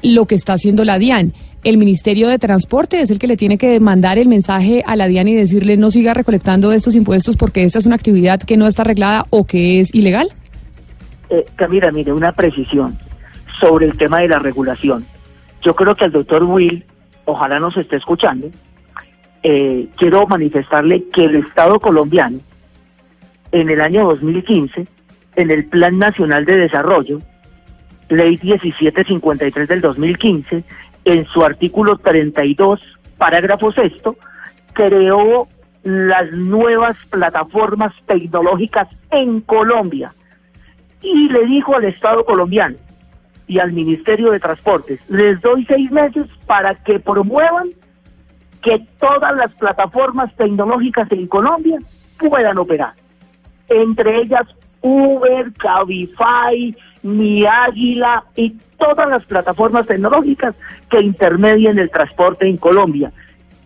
lo 0.02 0.26
que 0.26 0.35
está 0.35 0.54
haciendo 0.54 0.85
la 0.85 0.98
DIAN? 0.98 1.32
el 1.66 1.78
Ministerio 1.78 2.28
de 2.28 2.38
Transporte 2.38 3.00
es 3.00 3.11
el 3.11 3.18
que 3.18 3.26
le 3.26 3.37
tiene 3.37 3.59
que 3.59 3.80
mandar 3.80 4.18
el 4.18 4.28
mensaje 4.28 4.85
a 4.87 4.94
la 4.94 5.09
DIAN 5.09 5.26
y 5.26 5.35
decirle 5.35 5.76
no 5.76 5.90
siga 5.90 6.14
recolectando 6.14 6.70
estos 6.70 6.94
impuestos 6.94 7.37
porque 7.37 7.64
esta 7.64 7.80
es 7.80 7.87
una 7.87 7.96
actividad 7.96 8.38
que 8.38 8.56
no 8.56 8.68
está 8.68 8.82
arreglada 8.82 9.26
o 9.30 9.44
que 9.44 9.80
es 9.80 9.92
ilegal? 9.92 10.28
Eh, 11.28 11.44
Camila, 11.56 11.90
mire, 11.90 12.12
una 12.12 12.30
precisión 12.30 12.96
sobre 13.59 13.87
el 13.87 13.98
tema 13.98 14.20
de 14.20 14.28
la 14.28 14.38
regulación. 14.38 15.04
Yo 15.61 15.74
creo 15.74 15.96
que 15.96 16.04
el 16.04 16.12
doctor 16.12 16.44
Will, 16.44 16.85
ojalá 17.24 17.59
nos 17.59 17.76
esté 17.76 17.96
escuchando, 17.96 18.48
eh, 19.42 19.88
quiero 19.96 20.24
manifestarle 20.28 21.02
que 21.12 21.24
el 21.24 21.35
Estado 21.35 21.80
colombiano, 21.80 22.38
en 23.52 23.70
el 23.70 23.80
año 23.80 24.06
2015, 24.09 24.87
en 25.37 25.50
el 25.50 25.66
Plan 25.66 25.98
Nacional 25.98 26.44
de 26.44 26.56
Desarrollo, 26.56 27.20
ley 28.09 28.38
1753 28.42 29.68
del 29.68 29.80
2015, 29.80 30.64
en 31.04 31.26
su 31.26 31.42
artículo 31.42 31.98
32, 31.98 32.80
parágrafo 33.18 33.72
sexto, 33.72 34.16
creó 34.72 35.48
las 35.82 36.32
nuevas 36.32 36.96
plataformas 37.11 37.94
tecnológicas 38.06 38.88
en 39.11 39.40
Colombia 39.40 40.12
y 41.00 41.28
le 41.28 41.46
dijo 41.46 41.76
al 41.76 41.85
Estado 41.85 42.24
colombiano 42.24 42.76
y 43.46 43.61
al 43.61 43.72
Ministerio 43.72 44.32
de 44.32 44.40
Transportes, 44.40 44.98
les 45.09 45.40
doy 45.40 45.64
seis 45.66 45.90
meses 45.92 46.26
para 46.46 46.74
que 46.74 46.98
promuevan 46.98 47.68
que 48.61 48.85
todas 48.98 49.37
las 49.37 49.54
plataformas 49.54 50.35
tecnológicas 50.35 51.11
en 51.12 51.28
Colombia 51.28 51.78
puedan 52.18 52.59
operar. 52.59 52.94
Entre 53.68 54.18
ellas 54.18 54.46
Uber, 54.81 55.52
Cabify, 55.55 56.76
Mi 57.02 57.44
Águila 57.44 58.24
y 58.37 58.50
todas 58.79 59.09
las 59.09 59.24
plataformas 59.24 59.87
tecnológicas 59.87 60.55
que 60.90 61.00
intermedian 61.00 61.79
el 61.79 61.90
transporte 61.90 62.46
en 62.46 62.57
Colombia. 62.57 63.12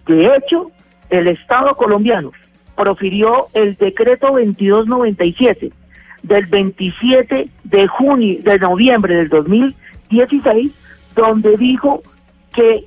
De 0.07 0.35
hecho, 0.37 0.71
el 1.11 1.29
Estado 1.29 1.75
colombiano 1.75 2.33
profirió 2.77 3.49
el 3.53 3.77
decreto 3.77 4.29
2297 4.29 5.73
del 6.23 6.47
27 6.47 7.49
de 7.65 7.87
junio, 7.89 8.39
de 8.43 8.59
noviembre 8.59 9.15
del 9.17 9.29
2016, 9.29 10.73
donde 11.15 11.57
dijo 11.57 12.03
que 12.55 12.87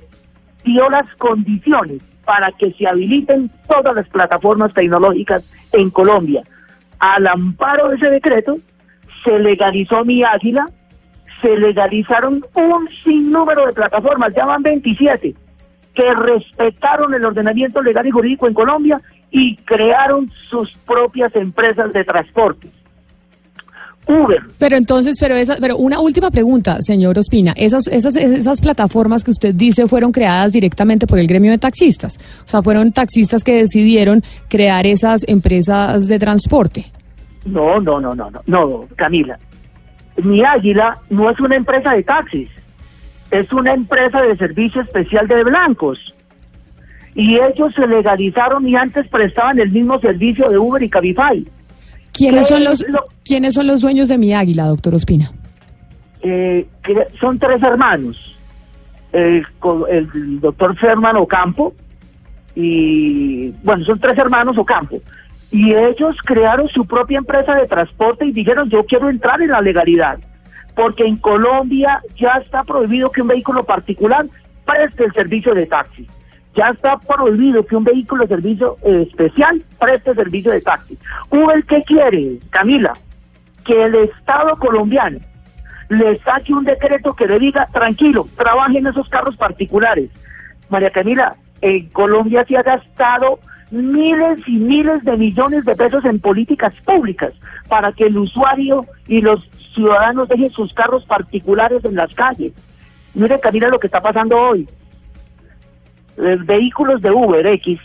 dio 0.64 0.88
las 0.88 1.12
condiciones 1.16 2.00
para 2.24 2.50
que 2.52 2.72
se 2.72 2.86
habiliten 2.86 3.50
todas 3.68 3.94
las 3.94 4.08
plataformas 4.08 4.72
tecnológicas 4.72 5.42
en 5.72 5.90
Colombia. 5.90 6.42
Al 7.04 7.26
amparo 7.26 7.90
de 7.90 7.96
ese 7.96 8.08
decreto, 8.08 8.56
se 9.24 9.38
legalizó 9.38 10.06
mi 10.06 10.24
águila, 10.24 10.66
se 11.42 11.54
legalizaron 11.58 12.42
un 12.54 12.88
sinnúmero 13.04 13.66
de 13.66 13.74
plataformas, 13.74 14.32
ya 14.34 14.46
van 14.46 14.62
27, 14.62 15.34
que 15.92 16.14
respetaron 16.14 17.12
el 17.12 17.26
ordenamiento 17.26 17.82
legal 17.82 18.06
y 18.06 18.10
jurídico 18.10 18.46
en 18.46 18.54
Colombia 18.54 19.02
y 19.30 19.54
crearon 19.56 20.30
sus 20.48 20.72
propias 20.86 21.36
empresas 21.36 21.92
de 21.92 22.04
transporte. 22.04 22.70
Uber. 24.06 24.40
Pero 24.58 24.76
entonces, 24.76 25.16
pero 25.20 25.36
esa, 25.36 25.56
pero 25.60 25.76
una 25.76 26.00
última 26.00 26.30
pregunta, 26.30 26.78
señor 26.80 27.18
Ospina. 27.18 27.52
Esas, 27.54 27.86
esas, 27.86 28.16
esas 28.16 28.62
plataformas 28.62 29.24
que 29.24 29.30
usted 29.30 29.54
dice 29.54 29.86
fueron 29.88 30.10
creadas 30.10 30.52
directamente 30.52 31.06
por 31.06 31.18
el 31.18 31.26
gremio 31.26 31.50
de 31.50 31.58
taxistas. 31.58 32.16
O 32.46 32.48
sea, 32.48 32.62
fueron 32.62 32.92
taxistas 32.92 33.44
que 33.44 33.56
decidieron 33.56 34.22
crear 34.48 34.86
esas 34.86 35.22
empresas 35.28 36.08
de 36.08 36.18
transporte. 36.18 36.93
No, 37.44 37.80
no, 37.80 38.00
no, 38.00 38.14
no, 38.14 38.30
no, 38.30 38.40
no, 38.46 38.84
Camila. 38.96 39.38
Mi 40.22 40.42
Águila 40.44 40.98
no 41.10 41.28
es 41.30 41.38
una 41.40 41.56
empresa 41.56 41.92
de 41.92 42.02
taxis, 42.02 42.48
es 43.30 43.52
una 43.52 43.74
empresa 43.74 44.22
de 44.22 44.36
servicio 44.36 44.80
especial 44.82 45.26
de 45.28 45.44
blancos. 45.44 46.14
Y 47.16 47.36
ellos 47.38 47.72
se 47.74 47.86
legalizaron 47.86 48.66
y 48.68 48.74
antes 48.76 49.06
prestaban 49.08 49.58
el 49.60 49.70
mismo 49.70 50.00
servicio 50.00 50.48
de 50.48 50.58
Uber 50.58 50.82
y 50.82 50.88
Cabify. 50.88 51.44
¿Quiénes 52.12 52.46
¿Qué 52.48 52.54
son 52.54 52.64
los 52.64 52.88
lo- 52.88 53.04
quiénes 53.24 53.54
son 53.54 53.66
los 53.66 53.80
dueños 53.80 54.08
de 54.08 54.18
mi 54.18 54.32
águila, 54.34 54.66
doctor 54.66 54.94
Ospina? 54.94 55.30
eh, 56.22 56.66
que 56.82 56.96
son 57.20 57.38
tres 57.38 57.62
hermanos, 57.62 58.36
el, 59.12 59.46
el 59.90 60.40
doctor 60.40 60.74
Ferman 60.78 61.16
Ocampo, 61.16 61.74
y 62.54 63.50
bueno, 63.62 63.84
son 63.84 63.98
tres 63.98 64.16
hermanos 64.16 64.56
Ocampo, 64.56 65.00
y 65.54 65.72
ellos 65.72 66.16
crearon 66.24 66.68
su 66.68 66.84
propia 66.84 67.18
empresa 67.18 67.54
de 67.54 67.68
transporte 67.68 68.26
y 68.26 68.32
dijeron, 68.32 68.68
yo 68.70 68.82
quiero 68.82 69.08
entrar 69.08 69.40
en 69.40 69.52
la 69.52 69.60
legalidad, 69.60 70.18
porque 70.74 71.04
en 71.04 71.16
Colombia 71.16 72.00
ya 72.16 72.40
está 72.42 72.64
prohibido 72.64 73.12
que 73.12 73.22
un 73.22 73.28
vehículo 73.28 73.62
particular 73.62 74.26
preste 74.66 75.04
el 75.04 75.12
servicio 75.12 75.54
de 75.54 75.66
taxi. 75.66 76.08
Ya 76.56 76.70
está 76.70 76.98
prohibido 76.98 77.64
que 77.64 77.76
un 77.76 77.84
vehículo 77.84 78.24
de 78.24 78.34
servicio 78.34 78.78
eh, 78.82 79.06
especial 79.08 79.62
preste 79.78 80.16
servicio 80.16 80.50
de 80.50 80.60
taxi. 80.60 80.98
Uber, 81.30 81.62
¿qué 81.66 81.84
quiere, 81.84 82.40
Camila? 82.50 82.94
Que 83.64 83.84
el 83.84 83.94
Estado 83.94 84.56
colombiano 84.56 85.20
le 85.88 86.18
saque 86.22 86.52
un 86.52 86.64
decreto 86.64 87.12
que 87.12 87.28
le 87.28 87.38
diga, 87.38 87.68
tranquilo, 87.72 88.26
trabaje 88.36 88.78
en 88.78 88.88
esos 88.88 89.08
carros 89.08 89.36
particulares. 89.36 90.10
María 90.68 90.90
Camila, 90.90 91.36
en 91.60 91.90
Colombia 91.90 92.44
se 92.44 92.56
ha 92.56 92.62
gastado 92.64 93.38
miles 93.74 94.38
y 94.46 94.52
miles 94.52 95.04
de 95.04 95.16
millones 95.16 95.64
de 95.64 95.76
pesos 95.76 96.04
en 96.04 96.20
políticas 96.20 96.74
públicas 96.84 97.32
para 97.68 97.92
que 97.92 98.04
el 98.04 98.16
usuario 98.16 98.84
y 99.08 99.20
los 99.20 99.48
ciudadanos 99.74 100.28
dejen 100.28 100.50
sus 100.50 100.72
carros 100.72 101.04
particulares 101.04 101.84
en 101.84 101.96
las 101.96 102.14
calles. 102.14 102.52
Mire 103.14 103.40
Camila 103.40 103.68
lo 103.68 103.78
que 103.78 103.88
está 103.88 104.00
pasando 104.00 104.38
hoy. 104.38 104.68
Eh, 106.16 106.38
vehículos 106.44 107.02
de 107.02 107.10
Uber 107.10 107.46
X 107.46 107.80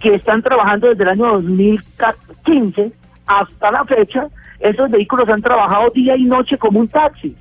que 0.00 0.14
están 0.14 0.42
trabajando 0.42 0.88
desde 0.88 1.04
el 1.04 1.08
año 1.10 1.32
2015 1.32 2.92
hasta 3.26 3.70
la 3.70 3.84
fecha, 3.84 4.28
esos 4.60 4.90
vehículos 4.90 5.28
han 5.28 5.42
trabajado 5.42 5.90
día 5.90 6.16
y 6.16 6.24
noche 6.24 6.58
como 6.58 6.80
un 6.80 6.88
taxi. 6.88 7.34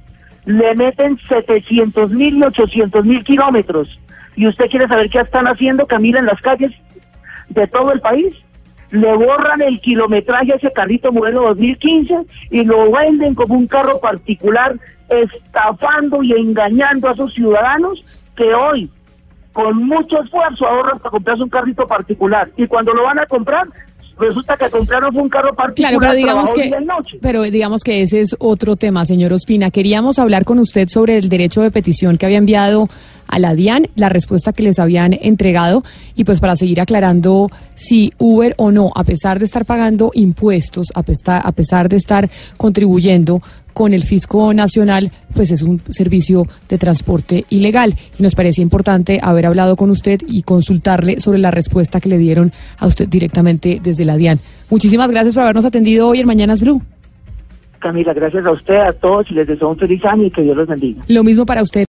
Le 0.45 0.75
meten 0.75 1.19
700 1.27 2.11
mil 2.11 2.37
y 2.37 2.43
800 2.43 3.03
mil 3.03 3.23
kilómetros. 3.23 3.99
¿Y 4.35 4.47
usted 4.47 4.69
quiere 4.69 4.87
saber 4.87 5.09
qué 5.09 5.19
están 5.19 5.47
haciendo, 5.47 5.87
Camila, 5.87 6.19
en 6.19 6.25
las 6.25 6.41
calles 6.41 6.71
de 7.49 7.67
todo 7.67 7.91
el 7.91 8.01
país? 8.01 8.33
Le 8.91 9.15
borran 9.15 9.61
el 9.61 9.81
kilometraje 9.81 10.53
a 10.53 10.55
ese 10.55 10.71
carrito 10.71 11.11
modelo 11.11 11.43
2015 11.43 12.25
y 12.51 12.63
lo 12.63 12.91
venden 12.91 13.35
como 13.35 13.55
un 13.55 13.67
carro 13.67 13.99
particular, 13.99 14.75
estafando 15.09 16.23
y 16.23 16.33
engañando 16.33 17.09
a 17.09 17.15
sus 17.15 17.33
ciudadanos 17.33 18.03
que 18.35 18.53
hoy 18.53 18.89
con 19.53 19.77
mucho 19.77 20.21
esfuerzo 20.21 20.67
ahorran 20.67 20.99
para 20.99 21.11
comprarse 21.11 21.43
un 21.43 21.49
carrito 21.49 21.87
particular 21.87 22.49
y 22.57 22.67
cuando 22.67 22.93
lo 22.93 23.03
van 23.03 23.19
a 23.19 23.25
comprar 23.25 23.67
resulta 24.17 24.55
que 24.57 24.69
compraron 24.69 25.13
fue 25.13 25.21
un 25.23 25.29
carro 25.29 25.53
particular 25.55 25.91
Claro, 25.91 25.99
pero 25.99 26.13
digamos 26.13 26.53
que, 26.53 26.71
pero 27.21 27.43
digamos 27.43 27.83
que 27.83 28.01
ese 28.01 28.21
es 28.21 28.35
otro 28.39 28.75
tema, 28.75 29.05
señor 29.05 29.33
Ospina. 29.33 29.71
Queríamos 29.71 30.19
hablar 30.19 30.45
con 30.45 30.59
usted 30.59 30.87
sobre 30.87 31.17
el 31.17 31.29
derecho 31.29 31.61
de 31.61 31.71
petición 31.71 32.17
que 32.17 32.25
había 32.25 32.37
enviado 32.37 32.89
a 33.27 33.39
la 33.39 33.55
DIAN, 33.55 33.87
la 33.95 34.09
respuesta 34.09 34.53
que 34.53 34.63
les 34.63 34.79
habían 34.79 35.13
entregado 35.13 35.83
y 36.15 36.23
pues 36.23 36.39
para 36.39 36.55
seguir 36.55 36.79
aclarando 36.79 37.49
si 37.73 38.11
Uber 38.17 38.53
o 38.57 38.71
no, 38.71 38.91
a 38.95 39.03
pesar 39.03 39.39
de 39.39 39.45
estar 39.45 39.65
pagando 39.65 40.11
impuestos, 40.13 40.87
a 40.93 41.03
pesar, 41.03 41.41
a 41.43 41.51
pesar 41.51 41.89
de 41.89 41.97
estar 41.97 42.29
contribuyendo 42.57 43.41
con 43.75 43.93
el 43.93 44.03
fisco 44.03 44.53
nacional, 44.53 45.11
pues 45.33 45.51
es 45.51 45.61
un 45.61 45.81
servicio 45.89 46.47
de 46.69 46.77
transporte 46.77 47.43
ilegal. 47.49 47.93
Y 48.17 48.23
nos 48.23 48.33
parecía 48.33 48.63
importante 48.63 49.19
haber 49.21 49.45
hablado 49.45 49.75
con 49.75 49.89
usted 49.89 50.21
y 50.25 50.43
consultarle 50.43 51.19
sobre 51.19 51.39
la 51.39 51.51
respuesta 51.51 51.99
que 51.99 52.07
le 52.07 52.17
dieron 52.17 52.53
a 52.79 52.87
usted 52.87 53.07
directamente 53.09 53.81
desde 53.83 54.05
la 54.05 54.15
DIAN. 54.15 54.39
Muchísimas 54.69 55.11
gracias 55.11 55.33
por 55.33 55.43
habernos 55.43 55.65
atendido 55.65 56.07
hoy 56.07 56.21
en 56.21 56.27
Mañanas 56.27 56.61
Blue. 56.61 56.81
Camila, 57.79 58.13
gracias 58.13 58.45
a 58.45 58.51
usted, 58.51 58.77
a 58.77 58.93
todos 58.93 59.29
y 59.29 59.33
les 59.33 59.45
deseo 59.45 59.69
un 59.69 59.77
feliz 59.77 60.03
año 60.05 60.23
y 60.23 60.31
que 60.31 60.41
Dios 60.41 60.55
los 60.55 60.67
bendiga. 60.67 61.03
Lo 61.07 61.23
mismo 61.23 61.45
para 61.45 61.61
usted. 61.61 61.83